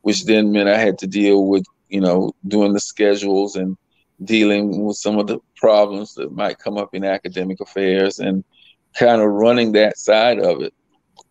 which 0.00 0.24
then 0.24 0.52
meant 0.52 0.68
I 0.68 0.78
had 0.78 0.98
to 0.98 1.06
deal 1.06 1.46
with 1.46 1.64
you 1.88 2.00
know 2.00 2.32
doing 2.46 2.72
the 2.72 2.80
schedules 2.80 3.56
and 3.56 3.76
dealing 4.24 4.84
with 4.84 4.96
some 4.96 5.18
of 5.18 5.26
the 5.26 5.38
problems 5.56 6.14
that 6.14 6.32
might 6.32 6.58
come 6.58 6.76
up 6.76 6.94
in 6.94 7.04
academic 7.04 7.60
affairs 7.60 8.18
and 8.18 8.44
kind 8.94 9.20
of 9.20 9.28
running 9.28 9.72
that 9.72 9.98
side 9.98 10.38
of 10.38 10.62
it. 10.62 10.74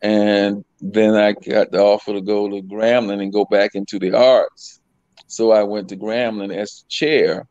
And 0.01 0.63
then 0.79 1.15
I 1.15 1.33
got 1.33 1.71
the 1.71 1.79
offer 1.79 2.13
to 2.13 2.21
go 2.21 2.49
to 2.49 2.61
Grambling 2.61 3.21
and 3.21 3.33
go 3.33 3.45
back 3.45 3.75
into 3.75 3.99
the 3.99 4.15
arts. 4.15 4.79
So 5.27 5.51
I 5.51 5.63
went 5.63 5.89
to 5.89 5.97
Grambling 5.97 6.55
as 6.55 6.85
chair 6.89 7.47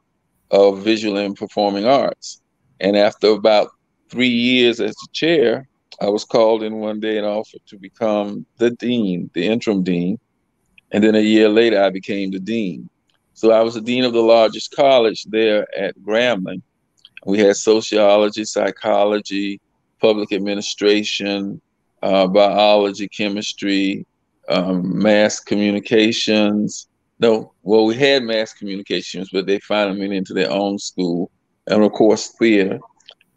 of 0.51 0.83
visual 0.83 1.19
and 1.19 1.37
performing 1.37 1.85
arts. 1.85 2.41
And 2.81 2.97
after 2.97 3.29
about 3.29 3.71
three 4.09 4.29
years 4.29 4.81
as 4.81 4.95
the 4.95 5.09
chair, 5.13 5.69
I 6.01 6.09
was 6.09 6.25
called 6.25 6.63
in 6.63 6.77
one 6.77 7.01
day 7.01 7.19
and 7.19 7.27
offered 7.27 7.67
to 7.67 7.77
become 7.77 8.47
the 8.59 8.71
dean, 8.71 9.31
the 9.35 9.47
interim 9.47 9.83
dean. 9.83 10.19
And 10.93 11.03
then 11.05 11.15
a 11.15 11.21
year 11.21 11.49
later, 11.49 11.83
I 11.83 11.91
became 11.91 12.31
the 12.31 12.39
dean. 12.39 12.89
So 13.35 13.53
I 13.53 13.63
was 13.63 13.75
the 13.75 13.81
dean 13.81 14.05
of 14.05 14.13
the 14.13 14.23
largest 14.23 14.75
college 14.75 15.25
there 15.25 15.67
at 15.77 15.99
Grambling. 16.01 16.63
We 17.27 17.39
had 17.39 17.57
sociology, 17.57 18.45
psychology, 18.45 19.61
public 20.01 20.33
administration, 20.33 21.61
uh, 22.03 22.27
biology, 22.29 23.09
chemistry, 23.09 24.07
um, 24.49 24.99
mass 24.99 25.41
communications. 25.41 26.89
No, 27.21 27.53
well, 27.63 27.85
we 27.85 27.97
had 27.97 28.23
mass 28.23 28.53
communications, 28.53 29.29
but 29.33 29.47
they 29.47 29.59
finally 29.61 29.99
went 29.99 30.13
into 30.13 30.33
their 30.33 30.51
own 30.51 30.79
school, 30.79 31.31
and 31.67 31.83
of 31.83 31.93
course, 31.93 32.29
theater. 32.39 32.79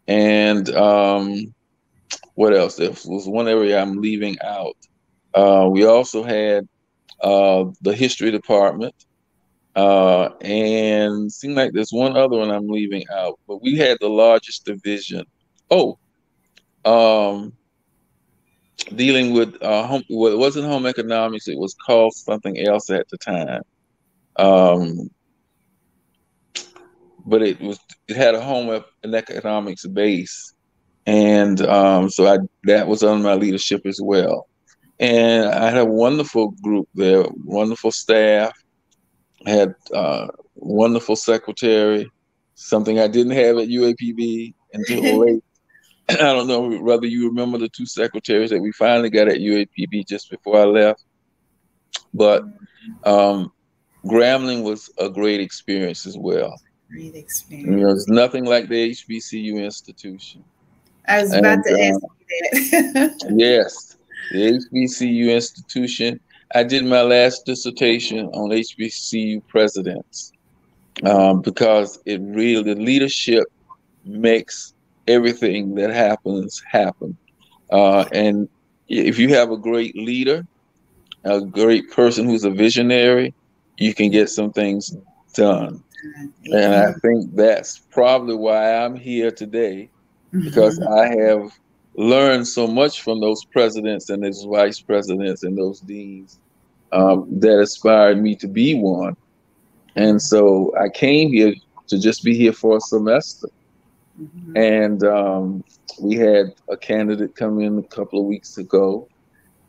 And 0.07 0.69
um, 0.69 1.53
what 2.35 2.55
else? 2.55 2.75
There 2.75 2.89
was 2.89 3.27
one 3.27 3.47
area 3.47 3.79
I'm 3.79 4.01
leaving 4.01 4.37
out. 4.43 4.75
Uh, 5.33 5.69
we 5.71 5.85
also 5.85 6.23
had 6.23 6.67
uh, 7.21 7.65
the 7.81 7.95
history 7.95 8.31
department, 8.31 8.95
uh, 9.75 10.29
and 10.41 11.31
seemed 11.31 11.55
like 11.55 11.71
there's 11.73 11.91
one 11.91 12.17
other 12.17 12.37
one 12.37 12.51
I'm 12.51 12.67
leaving 12.67 13.05
out. 13.13 13.39
But 13.47 13.61
we 13.61 13.77
had 13.77 13.97
the 14.01 14.09
largest 14.09 14.65
division. 14.65 15.25
Oh, 15.69 15.97
um, 16.83 17.53
dealing 18.95 19.33
with 19.33 19.61
uh, 19.61 19.85
home. 19.87 20.03
Well, 20.09 20.33
it 20.33 20.37
wasn't 20.37 20.65
home 20.65 20.85
economics. 20.85 21.47
It 21.47 21.57
was 21.57 21.75
called 21.85 22.13
something 22.13 22.59
else 22.59 22.89
at 22.89 23.07
the 23.09 23.17
time. 23.17 23.61
Um, 24.37 25.09
but 27.25 27.41
it 27.41 27.59
was 27.61 27.79
it 28.07 28.15
had 28.15 28.35
a 28.35 28.41
home 28.41 28.83
and 29.03 29.15
economics 29.15 29.85
base, 29.87 30.53
and 31.05 31.61
um, 31.67 32.09
so 32.09 32.27
I 32.27 32.37
that 32.63 32.87
was 32.87 33.03
under 33.03 33.23
my 33.23 33.35
leadership 33.35 33.85
as 33.85 33.99
well. 34.01 34.47
And 34.99 35.45
I 35.49 35.69
had 35.69 35.79
a 35.79 35.85
wonderful 35.85 36.51
group 36.61 36.87
there, 36.93 37.25
wonderful 37.43 37.91
staff. 37.91 38.53
I 39.45 39.49
had 39.49 39.75
uh, 39.93 40.27
wonderful 40.55 41.15
secretary, 41.15 42.09
something 42.53 42.99
I 42.99 43.07
didn't 43.07 43.33
have 43.33 43.57
at 43.57 43.67
UAPB 43.67 44.53
until 44.73 45.19
late. 45.25 45.43
I 46.09 46.15
don't 46.15 46.47
know 46.47 46.69
whether 46.81 47.07
you 47.07 47.29
remember 47.29 47.57
the 47.57 47.69
two 47.69 47.85
secretaries 47.85 48.49
that 48.49 48.61
we 48.61 48.71
finally 48.73 49.09
got 49.09 49.27
at 49.27 49.39
UAPB 49.39 50.07
just 50.07 50.29
before 50.29 50.59
I 50.59 50.65
left, 50.65 51.03
but 52.13 52.43
um, 53.03 53.51
Grambling 54.05 54.63
was 54.63 54.89
a 54.97 55.09
great 55.09 55.39
experience 55.39 56.05
as 56.05 56.17
well. 56.17 56.53
Great 56.91 57.15
experience. 57.15 57.69
You 57.69 57.77
know, 57.77 57.91
it's 57.91 58.07
nothing 58.07 58.45
like 58.45 58.67
the 58.67 58.91
HBCU 58.91 59.63
institution. 59.63 60.43
I 61.07 61.21
was 61.21 61.33
about 61.33 61.59
and, 61.59 61.63
to 61.63 61.81
ask 61.81 61.95
um, 61.95 62.09
you 62.29 62.93
that. 62.93 63.25
yes, 63.35 63.97
the 64.31 64.59
HBCU 64.73 65.33
institution. 65.33 66.19
I 66.53 66.63
did 66.63 66.83
my 66.83 67.01
last 67.01 67.45
dissertation 67.45 68.25
on 68.27 68.49
HBCU 68.49 69.41
presidents 69.47 70.33
um, 71.03 71.41
because 71.41 71.99
it 72.05 72.19
really 72.21 72.61
the 72.61 72.79
leadership 72.79 73.45
makes 74.03 74.73
everything 75.07 75.75
that 75.75 75.91
happens 75.91 76.61
happen. 76.69 77.17
Uh, 77.71 78.05
and 78.11 78.49
if 78.89 79.17
you 79.17 79.29
have 79.29 79.51
a 79.51 79.57
great 79.57 79.95
leader, 79.95 80.45
a 81.23 81.39
great 81.39 81.89
person 81.91 82.25
who's 82.25 82.43
a 82.43 82.49
visionary, 82.49 83.33
you 83.77 83.93
can 83.93 84.11
get 84.11 84.29
some 84.29 84.51
things 84.51 84.95
done. 85.33 85.81
And 86.45 86.75
I 86.75 86.93
think 86.93 87.35
that's 87.35 87.79
probably 87.79 88.35
why 88.35 88.75
I'm 88.75 88.95
here 88.95 89.31
today, 89.31 89.89
because 90.31 90.79
mm-hmm. 90.79 90.93
I 90.93 91.23
have 91.23 91.51
learned 91.95 92.47
so 92.47 92.67
much 92.67 93.01
from 93.01 93.19
those 93.19 93.43
presidents 93.45 94.09
and 94.09 94.23
those 94.23 94.43
vice 94.43 94.79
presidents 94.79 95.43
and 95.43 95.57
those 95.57 95.79
deans 95.81 96.39
um, 96.91 97.27
that 97.39 97.59
inspired 97.59 98.21
me 98.21 98.35
to 98.37 98.47
be 98.47 98.75
one. 98.75 99.15
And 99.95 100.21
so 100.21 100.73
I 100.79 100.89
came 100.89 101.31
here 101.31 101.53
to 101.87 101.99
just 101.99 102.23
be 102.23 102.35
here 102.35 102.53
for 102.53 102.77
a 102.77 102.81
semester 102.81 103.49
Mm-hmm. 104.19 104.57
And 104.57 105.03
um, 105.03 105.63
we 105.99 106.15
had 106.15 106.53
a 106.69 106.77
candidate 106.77 107.35
come 107.35 107.59
in 107.59 107.77
a 107.79 107.83
couple 107.83 108.19
of 108.19 108.25
weeks 108.25 108.57
ago, 108.57 109.07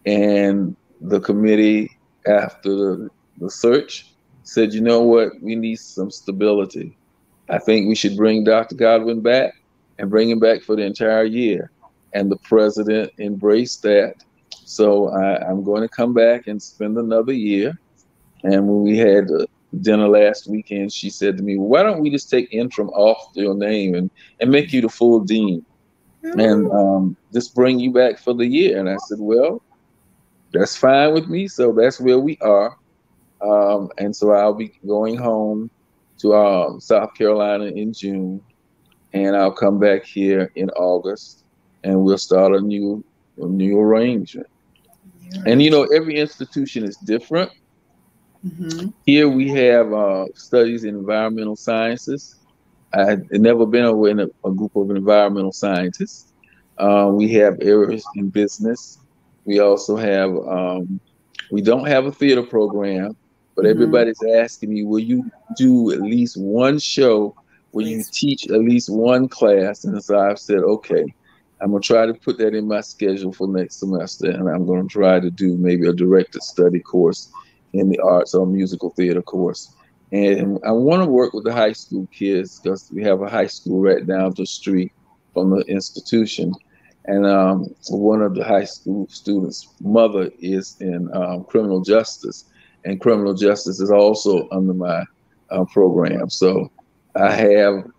and 0.04 0.76
the 1.00 1.20
committee, 1.20 1.96
after 2.26 2.70
the, 2.70 3.10
the 3.38 3.50
search, 3.50 4.11
said, 4.44 4.72
you 4.72 4.80
know 4.80 5.00
what, 5.02 5.32
we 5.40 5.54
need 5.54 5.78
some 5.78 6.10
stability. 6.10 6.96
I 7.48 7.58
think 7.58 7.88
we 7.88 7.94
should 7.94 8.16
bring 8.16 8.44
Dr. 8.44 8.74
Godwin 8.74 9.20
back 9.20 9.54
and 9.98 10.10
bring 10.10 10.30
him 10.30 10.38
back 10.38 10.62
for 10.62 10.76
the 10.76 10.82
entire 10.82 11.24
year. 11.24 11.70
And 12.14 12.30
the 12.30 12.36
president 12.36 13.12
embraced 13.18 13.82
that. 13.82 14.16
So 14.64 15.08
I, 15.08 15.50
am 15.50 15.64
going 15.64 15.82
to 15.82 15.88
come 15.88 16.14
back 16.14 16.46
and 16.46 16.62
spend 16.62 16.98
another 16.98 17.32
year. 17.32 17.78
And 18.42 18.66
when 18.66 18.82
we 18.82 18.98
had 18.98 19.28
dinner 19.80 20.08
last 20.08 20.48
weekend, 20.48 20.92
she 20.92 21.10
said 21.10 21.36
to 21.36 21.42
me, 21.42 21.56
"Why 21.56 21.82
don't 21.82 22.00
we 22.00 22.10
just 22.10 22.28
take 22.28 22.52
interim 22.52 22.88
off 22.90 23.30
your 23.34 23.54
name 23.54 23.94
and 23.94 24.10
and 24.40 24.50
make 24.50 24.72
you 24.72 24.82
the 24.82 24.88
full 24.88 25.20
dean, 25.20 25.64
mm-hmm. 26.22 26.40
and 26.40 26.70
um, 26.72 27.16
just 27.32 27.54
bring 27.54 27.78
you 27.78 27.92
back 27.92 28.18
for 28.18 28.34
the 28.34 28.46
year?" 28.46 28.78
And 28.78 28.90
I 28.90 28.96
said, 29.06 29.18
"Well, 29.20 29.62
that's 30.52 30.76
fine 30.76 31.14
with 31.14 31.28
me. 31.28 31.48
So 31.48 31.72
that's 31.72 32.00
where 32.00 32.18
we 32.18 32.36
are, 32.40 32.76
um, 33.42 33.90
and 33.98 34.14
so 34.14 34.32
I'll 34.32 34.54
be 34.54 34.72
going 34.86 35.16
home 35.16 35.70
to 36.18 36.34
um, 36.34 36.80
South 36.80 37.14
Carolina 37.14 37.64
in 37.64 37.92
June, 37.92 38.40
and 39.12 39.36
I'll 39.36 39.52
come 39.52 39.78
back 39.78 40.04
here 40.04 40.52
in 40.54 40.70
August, 40.70 41.44
and 41.84 42.02
we'll 42.02 42.18
start 42.18 42.54
a 42.54 42.60
new 42.60 43.04
a 43.38 43.46
new 43.46 43.78
arrangement." 43.78 44.48
And 45.46 45.62
you 45.62 45.70
know, 45.70 45.84
every 45.84 46.16
institution 46.16 46.84
is 46.84 46.96
different. 46.98 47.50
Mm-hmm. 48.46 48.88
Here 49.06 49.28
we 49.28 49.48
have 49.50 49.92
uh, 49.92 50.26
studies 50.34 50.84
in 50.84 50.96
environmental 50.96 51.56
sciences. 51.56 52.36
I 52.92 53.04
had 53.04 53.30
never 53.30 53.64
been 53.64 53.84
in 53.84 54.20
a, 54.20 54.26
a 54.44 54.52
group 54.52 54.76
of 54.76 54.90
environmental 54.90 55.52
scientists. 55.52 56.32
Uh, 56.78 57.10
we 57.12 57.32
have 57.32 57.56
areas 57.60 58.04
in 58.16 58.28
business. 58.28 58.98
We 59.44 59.60
also 59.60 59.96
have, 59.96 60.30
um, 60.30 61.00
we 61.50 61.62
don't 61.62 61.86
have 61.86 62.06
a 62.06 62.12
theater 62.12 62.42
program, 62.42 63.16
but 63.54 63.64
mm-hmm. 63.64 63.70
everybody's 63.70 64.22
asking 64.36 64.72
me, 64.72 64.84
will 64.84 64.98
you 64.98 65.30
do 65.56 65.92
at 65.92 66.00
least 66.00 66.36
one 66.36 66.78
show 66.78 67.34
where 67.70 67.86
you 67.86 68.02
teach 68.12 68.48
at 68.48 68.60
least 68.60 68.90
one 68.90 69.28
class? 69.28 69.84
And 69.84 70.02
so 70.02 70.18
I've 70.18 70.38
said, 70.38 70.58
okay, 70.58 71.04
I'm 71.60 71.70
gonna 71.70 71.80
try 71.80 72.06
to 72.06 72.14
put 72.14 72.38
that 72.38 72.54
in 72.54 72.66
my 72.66 72.80
schedule 72.80 73.32
for 73.32 73.46
next 73.46 73.76
semester, 73.76 74.30
and 74.30 74.48
I'm 74.48 74.66
gonna 74.66 74.88
try 74.88 75.20
to 75.20 75.30
do 75.30 75.56
maybe 75.56 75.86
a 75.86 75.92
directed 75.92 76.42
study 76.42 76.80
course 76.80 77.30
in 77.72 77.88
the 77.88 78.00
arts 78.00 78.34
or 78.34 78.46
musical 78.46 78.90
theater 78.90 79.22
course. 79.22 79.74
And 80.12 80.58
I 80.66 80.72
want 80.72 81.02
to 81.02 81.08
work 81.08 81.32
with 81.32 81.44
the 81.44 81.52
high 81.52 81.72
school 81.72 82.06
kids 82.12 82.60
because 82.60 82.90
we 82.92 83.02
have 83.04 83.22
a 83.22 83.30
high 83.30 83.46
school 83.46 83.80
right 83.80 84.06
down 84.06 84.34
the 84.36 84.44
street 84.44 84.92
from 85.32 85.50
the 85.50 85.62
institution. 85.62 86.52
And 87.06 87.26
um, 87.26 87.74
one 87.88 88.20
of 88.20 88.34
the 88.34 88.44
high 88.44 88.64
school 88.64 89.08
students' 89.08 89.72
mother 89.80 90.30
is 90.38 90.76
in 90.80 91.08
um, 91.14 91.44
criminal 91.44 91.80
justice, 91.80 92.44
and 92.84 93.00
criminal 93.00 93.34
justice 93.34 93.80
is 93.80 93.90
also 93.90 94.48
under 94.50 94.74
my 94.74 95.04
uh, 95.50 95.64
program. 95.66 96.30
So 96.30 96.70
I 97.14 97.30
have, 97.30 97.90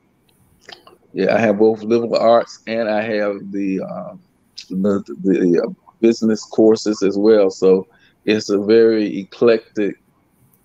yeah, 1.13 1.35
I 1.35 1.39
have 1.39 1.59
both 1.59 1.83
liberal 1.83 2.17
arts 2.17 2.59
and 2.67 2.89
I 2.89 3.01
have 3.01 3.51
the 3.51 3.81
uh, 3.81 4.15
the, 4.69 5.03
the 5.23 5.63
uh, 5.65 5.73
business 6.01 6.43
courses 6.43 7.03
as 7.03 7.17
well. 7.17 7.49
So 7.49 7.87
it's 8.25 8.49
a 8.49 8.57
very 8.57 9.19
eclectic 9.19 10.01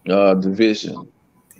uh, 0.09 0.35
division 0.35 1.09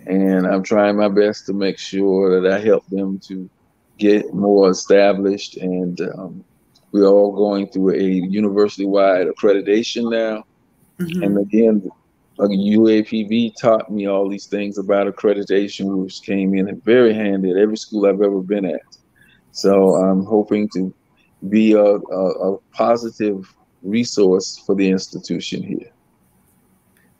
and 0.07 0.47
I'm 0.47 0.63
trying 0.63 0.97
my 0.97 1.07
best 1.07 1.45
to 1.47 1.53
make 1.53 1.77
sure 1.77 2.39
that 2.41 2.51
I 2.51 2.59
help 2.59 2.85
them 2.87 3.19
to 3.27 3.49
get 3.97 4.33
more 4.33 4.69
established. 4.69 5.57
And 5.57 5.99
um, 6.01 6.43
we're 6.91 7.07
all 7.07 7.31
going 7.31 7.67
through 7.67 7.95
a 7.95 8.03
university-wide 8.03 9.27
accreditation 9.27 10.11
now. 10.11 10.45
Mm-hmm. 10.99 11.23
And 11.23 11.37
again, 11.37 11.91
UAPB 12.47 13.55
taught 13.59 13.91
me 13.91 14.07
all 14.07 14.29
these 14.29 14.45
things 14.45 14.77
about 14.77 15.07
accreditation, 15.07 15.97
which 15.97 16.21
came 16.21 16.55
in 16.55 16.79
very 16.81 17.13
handy 17.13 17.51
at 17.51 17.57
every 17.57 17.77
school 17.77 18.05
I've 18.05 18.21
ever 18.21 18.41
been 18.41 18.65
at. 18.65 18.81
So 19.51 19.95
I'm 19.95 20.23
hoping 20.25 20.69
to 20.75 20.93
be 21.49 21.73
a, 21.73 21.83
a, 21.83 22.53
a 22.53 22.57
positive 22.73 23.53
resource 23.81 24.57
for 24.65 24.75
the 24.75 24.89
institution 24.89 25.63
here. 25.63 25.91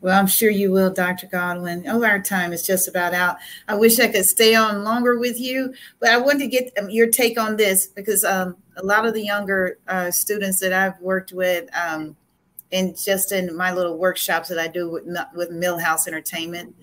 Well, 0.01 0.17
I'm 0.17 0.27
sure 0.27 0.49
you 0.49 0.71
will, 0.71 0.91
Dr. 0.91 1.27
Godwin. 1.27 1.83
Oh, 1.87 2.03
our 2.05 2.21
time 2.21 2.53
is 2.53 2.65
just 2.65 2.87
about 2.87 3.13
out. 3.13 3.35
I 3.67 3.75
wish 3.75 3.99
I 3.99 4.07
could 4.07 4.23
stay 4.23 4.55
on 4.55 4.85
longer 4.85 5.19
with 5.19 5.37
you, 5.37 5.73
but 5.99 6.09
I 6.09 6.17
wanted 6.17 6.39
to 6.39 6.47
get 6.47 6.71
um, 6.77 6.89
your 6.89 7.07
take 7.07 7.37
on 7.37 7.57
this 7.57 7.87
because 7.87 8.23
um, 8.23 8.55
a 8.77 8.85
lot 8.85 9.05
of 9.05 9.13
the 9.13 9.23
younger 9.23 9.77
uh, 9.89 10.09
students 10.09 10.61
that 10.61 10.71
I've 10.71 10.97
worked 11.01 11.33
with, 11.33 11.69
um, 11.75 12.15
and 12.71 12.97
just 12.97 13.31
in 13.31 13.55
my 13.55 13.71
little 13.73 13.97
workshops 13.97 14.49
that 14.49 14.59
I 14.59 14.67
do 14.67 14.89
with 14.89 15.05
with 15.33 15.51
Millhouse 15.51 16.07
Entertainment, 16.07 16.75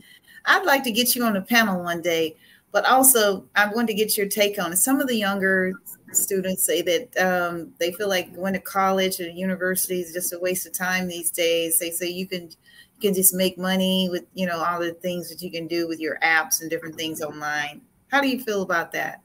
I'd 0.44 0.64
like 0.64 0.84
to 0.84 0.92
get 0.92 1.14
you 1.14 1.24
on 1.24 1.36
a 1.36 1.42
panel 1.42 1.82
one 1.82 2.02
day. 2.02 2.36
But 2.72 2.84
also, 2.84 3.44
I 3.54 3.72
wanted 3.72 3.88
to 3.88 3.94
get 3.94 4.16
your 4.16 4.28
take 4.28 4.58
on 4.58 4.72
it. 4.72 4.76
Some 4.76 5.00
of 5.00 5.08
the 5.08 5.16
younger 5.16 5.74
students 6.12 6.64
say 6.64 6.82
that 6.82 7.16
um, 7.18 7.72
they 7.78 7.92
feel 7.92 8.08
like 8.08 8.34
going 8.34 8.52
to 8.52 8.60
college 8.60 9.20
or 9.20 9.28
university 9.28 10.00
is 10.00 10.12
just 10.12 10.32
a 10.32 10.38
waste 10.38 10.66
of 10.66 10.72
time 10.72 11.08
these 11.08 11.30
days. 11.30 11.78
They 11.78 11.90
say 11.90 12.08
you 12.08 12.26
can 12.26 12.42
you 12.42 13.00
can 13.00 13.14
just 13.14 13.34
make 13.34 13.58
money 13.58 14.08
with 14.10 14.24
you 14.34 14.46
know 14.46 14.62
all 14.62 14.80
the 14.80 14.92
things 14.92 15.30
that 15.30 15.42
you 15.42 15.50
can 15.50 15.66
do 15.66 15.88
with 15.88 16.00
your 16.00 16.18
apps 16.22 16.60
and 16.60 16.70
different 16.70 16.96
things 16.96 17.22
online. 17.22 17.80
How 18.08 18.20
do 18.20 18.28
you 18.28 18.42
feel 18.42 18.62
about 18.62 18.92
that? 18.92 19.22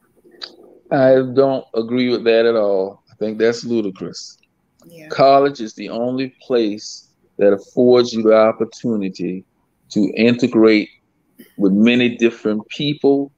I 0.92 1.16
don't 1.34 1.66
agree 1.74 2.10
with 2.10 2.24
that 2.26 2.46
at 2.46 2.56
all. 2.56 3.04
I 3.12 3.16
think 3.16 3.38
that's 3.38 3.64
ludicrous. 3.64 4.38
Yeah. 4.86 5.08
College 5.10 5.62
is 5.62 5.74
the 5.74 5.90
only 5.90 6.36
place 6.42 7.08
that 7.38 7.54
affords 7.54 8.14
you 8.14 8.24
the 8.24 8.36
opportunity 8.36 9.46
to 9.90 10.12
integrate 10.16 10.90
with 11.58 11.74
many 11.74 12.16
different 12.16 12.68
people, 12.70 13.32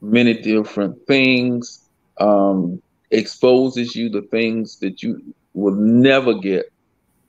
many 0.00 0.34
different 0.34 1.06
things, 1.06 1.88
um, 2.18 2.82
exposes 3.10 3.94
you 3.94 4.10
to 4.10 4.22
things 4.22 4.78
that 4.80 5.02
you 5.02 5.22
will 5.54 5.74
never 5.74 6.34
get 6.34 6.66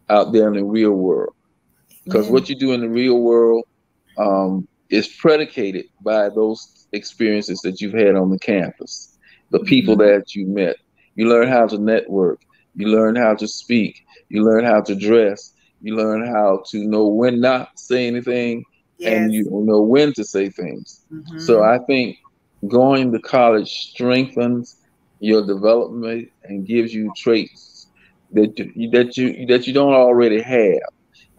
out 0.09 0.31
there 0.31 0.47
in 0.47 0.55
the 0.55 0.63
real 0.63 0.91
world 0.91 1.35
because 2.05 2.29
what 2.29 2.47
you 2.49 2.55
do 2.55 2.71
in 2.71 2.81
the 2.81 2.89
real 2.89 3.19
world 3.19 3.65
um, 4.17 4.67
is 4.89 5.07
predicated 5.07 5.85
by 6.01 6.29
those 6.29 6.87
experiences 6.91 7.59
that 7.61 7.81
you've 7.81 7.93
had 7.93 8.15
on 8.15 8.29
the 8.29 8.39
campus, 8.39 9.17
the 9.49 9.59
people 9.59 9.95
mm-hmm. 9.95 10.19
that 10.19 10.35
you 10.35 10.45
met. 10.45 10.77
You 11.15 11.27
learn 11.27 11.47
how 11.47 11.67
to 11.67 11.77
network. 11.77 12.41
You 12.75 12.87
learn 12.87 13.15
how 13.15 13.35
to 13.35 13.47
speak. 13.47 14.05
You 14.29 14.43
learn 14.43 14.65
how 14.65 14.81
to 14.81 14.95
dress. 14.95 15.53
You 15.81 15.95
learn 15.95 16.25
how 16.25 16.63
to 16.67 16.85
know 16.85 17.07
when 17.07 17.39
not 17.39 17.77
say 17.79 18.07
anything, 18.07 18.65
yes. 18.97 19.13
and 19.13 19.33
you 19.33 19.45
know 19.51 19.81
when 19.81 20.13
to 20.13 20.23
say 20.23 20.49
things. 20.49 21.05
Mm-hmm. 21.11 21.39
So 21.39 21.63
I 21.63 21.79
think 21.79 22.17
going 22.67 23.11
to 23.11 23.19
college 23.19 23.91
strengthens 23.91 24.77
your 25.19 25.45
development 25.45 26.31
and 26.43 26.65
gives 26.65 26.93
you 26.93 27.11
traits 27.15 27.87
that 28.31 28.57
you, 28.57 28.89
that 28.91 29.17
you 29.17 29.45
that 29.47 29.67
you 29.67 29.73
don't 29.73 29.93
already 29.93 30.41
have. 30.41 30.89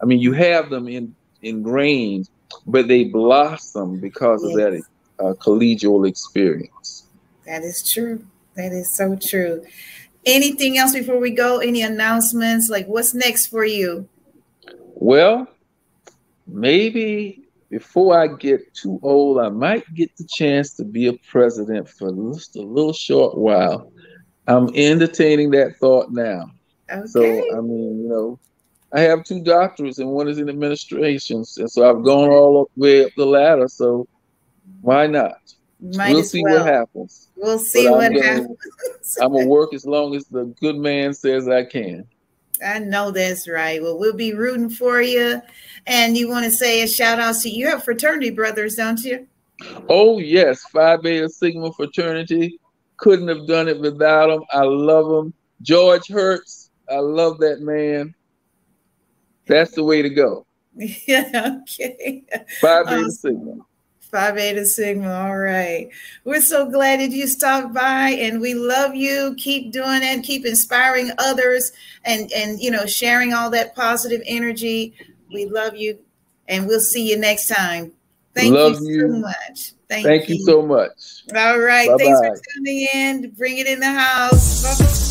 I 0.01 0.05
mean, 0.05 0.19
you 0.19 0.33
have 0.33 0.69
them 0.69 0.87
in 0.87 1.15
ingrained, 1.41 2.29
but 2.65 2.87
they 2.87 3.05
blossom 3.05 3.99
because 3.99 4.43
yes. 4.43 4.51
of 4.51 4.57
that 4.57 4.81
uh, 5.19 5.33
collegial 5.33 6.07
experience. 6.07 7.07
That 7.45 7.63
is 7.63 7.89
true. 7.89 8.25
That 8.55 8.71
is 8.71 8.95
so 8.95 9.15
true. 9.15 9.63
Anything 10.27 10.77
else 10.77 10.93
before 10.93 11.19
we 11.19 11.31
go? 11.31 11.59
Any 11.59 11.81
announcements? 11.81 12.69
Like, 12.69 12.85
what's 12.85 13.13
next 13.13 13.47
for 13.47 13.65
you? 13.65 14.07
Well, 14.95 15.47
maybe 16.45 17.47
before 17.69 18.19
I 18.19 18.27
get 18.27 18.73
too 18.73 18.99
old, 19.03 19.39
I 19.39 19.49
might 19.49 19.85
get 19.93 20.15
the 20.17 20.25
chance 20.25 20.73
to 20.75 20.83
be 20.83 21.07
a 21.07 21.13
president 21.31 21.87
for 21.89 22.11
just 22.33 22.55
a 22.55 22.61
little 22.61 22.93
short 22.93 23.37
while. 23.37 23.91
I'm 24.47 24.69
entertaining 24.75 25.51
that 25.51 25.77
thought 25.77 26.11
now. 26.11 26.51
Okay. 26.91 27.07
So, 27.07 27.21
I 27.21 27.61
mean, 27.61 28.01
you 28.03 28.09
know, 28.09 28.39
I 28.93 29.01
have 29.01 29.23
two 29.23 29.41
doctorates 29.41 29.99
and 29.99 30.09
one 30.09 30.27
is 30.27 30.39
in 30.39 30.49
administration. 30.49 31.43
And 31.57 31.69
so 31.71 31.89
I've 31.89 32.03
gone 32.03 32.29
all 32.29 32.69
the 32.75 32.81
way 32.81 33.05
up 33.05 33.11
the 33.17 33.25
ladder. 33.25 33.67
So 33.67 34.07
why 34.81 35.07
not? 35.07 35.37
Might 35.79 36.11
we'll 36.11 36.23
see 36.23 36.43
well. 36.43 36.63
what 36.63 36.65
happens. 36.65 37.29
We'll 37.35 37.59
see 37.59 37.85
but 37.85 37.93
what 37.93 38.05
I'm 38.05 38.13
gonna, 38.13 38.25
happens. 38.25 39.17
I'm 39.21 39.31
gonna 39.31 39.45
work 39.45 39.73
as 39.73 39.85
long 39.85 40.15
as 40.15 40.25
the 40.25 40.45
good 40.59 40.75
man 40.75 41.13
says 41.13 41.47
I 41.47 41.63
can. 41.65 42.07
I 42.65 42.79
know 42.79 43.11
that's 43.11 43.47
right. 43.47 43.81
Well, 43.81 43.99
we'll 43.99 44.15
be 44.15 44.33
rooting 44.33 44.69
for 44.69 45.01
you. 45.01 45.41
And 45.85 46.17
you 46.17 46.29
want 46.29 46.45
to 46.45 46.51
say 46.51 46.81
a 46.81 46.87
shout 46.87 47.19
out 47.19 47.35
to 47.41 47.49
you 47.49 47.67
have 47.67 47.83
fraternity 47.83 48.31
brothers, 48.31 48.75
don't 48.75 48.99
you? 49.01 49.27
Oh 49.89 50.19
yes, 50.19 50.61
Phi 50.71 50.97
Beta 50.97 51.29
Sigma 51.29 51.71
fraternity. 51.73 52.59
Couldn't 52.97 53.27
have 53.27 53.47
done 53.47 53.67
it 53.67 53.79
without 53.79 54.27
them. 54.27 54.43
I 54.51 54.63
love 54.63 55.07
them. 55.07 55.33
George 55.61 56.07
Hertz, 56.09 56.71
I 56.89 56.97
love 56.97 57.37
that 57.39 57.61
man. 57.61 58.13
That's 59.45 59.75
the 59.75 59.83
way 59.83 60.01
to 60.01 60.09
go. 60.09 60.45
Yeah, 61.07 61.57
okay. 61.63 62.23
Phi 62.59 62.83
Beta 62.83 62.95
um, 62.97 63.11
Sigma. 63.11 63.55
Phi 64.11 64.31
Beta 64.31 64.65
Sigma. 64.65 65.11
All 65.11 65.37
right. 65.37 65.89
We're 66.23 66.41
so 66.41 66.69
glad 66.69 66.99
that 66.99 67.11
you 67.11 67.27
stopped 67.27 67.73
by 67.73 68.09
and 68.11 68.39
we 68.39 68.53
love 68.53 68.95
you. 68.95 69.35
Keep 69.37 69.71
doing 69.71 70.01
it. 70.03 70.23
Keep 70.23 70.45
inspiring 70.45 71.11
others 71.17 71.71
and, 72.05 72.31
and 72.33 72.59
you 72.59 72.71
know, 72.71 72.85
sharing 72.85 73.33
all 73.33 73.49
that 73.51 73.75
positive 73.75 74.21
energy. 74.25 74.93
We 75.33 75.45
love 75.45 75.75
you 75.75 75.99
and 76.47 76.67
we'll 76.67 76.79
see 76.79 77.09
you 77.09 77.17
next 77.17 77.47
time. 77.47 77.91
Thank 78.33 78.53
love 78.53 78.79
you, 78.81 78.89
you 78.89 79.01
so 79.01 79.19
much. 79.19 79.73
Thank, 79.89 80.05
Thank 80.05 80.29
you. 80.29 80.35
you. 80.35 80.45
so 80.45 80.61
much. 80.61 81.23
All 81.35 81.59
right. 81.59 81.87
Bye-bye. 81.87 82.03
Thanks 82.03 82.19
for 82.19 82.41
tuning 82.55 82.87
in. 82.93 83.29
Bring 83.31 83.57
it 83.57 83.67
in 83.67 83.79
the 83.79 83.91
house. 83.91 84.63
Bye-bye. 84.63 85.06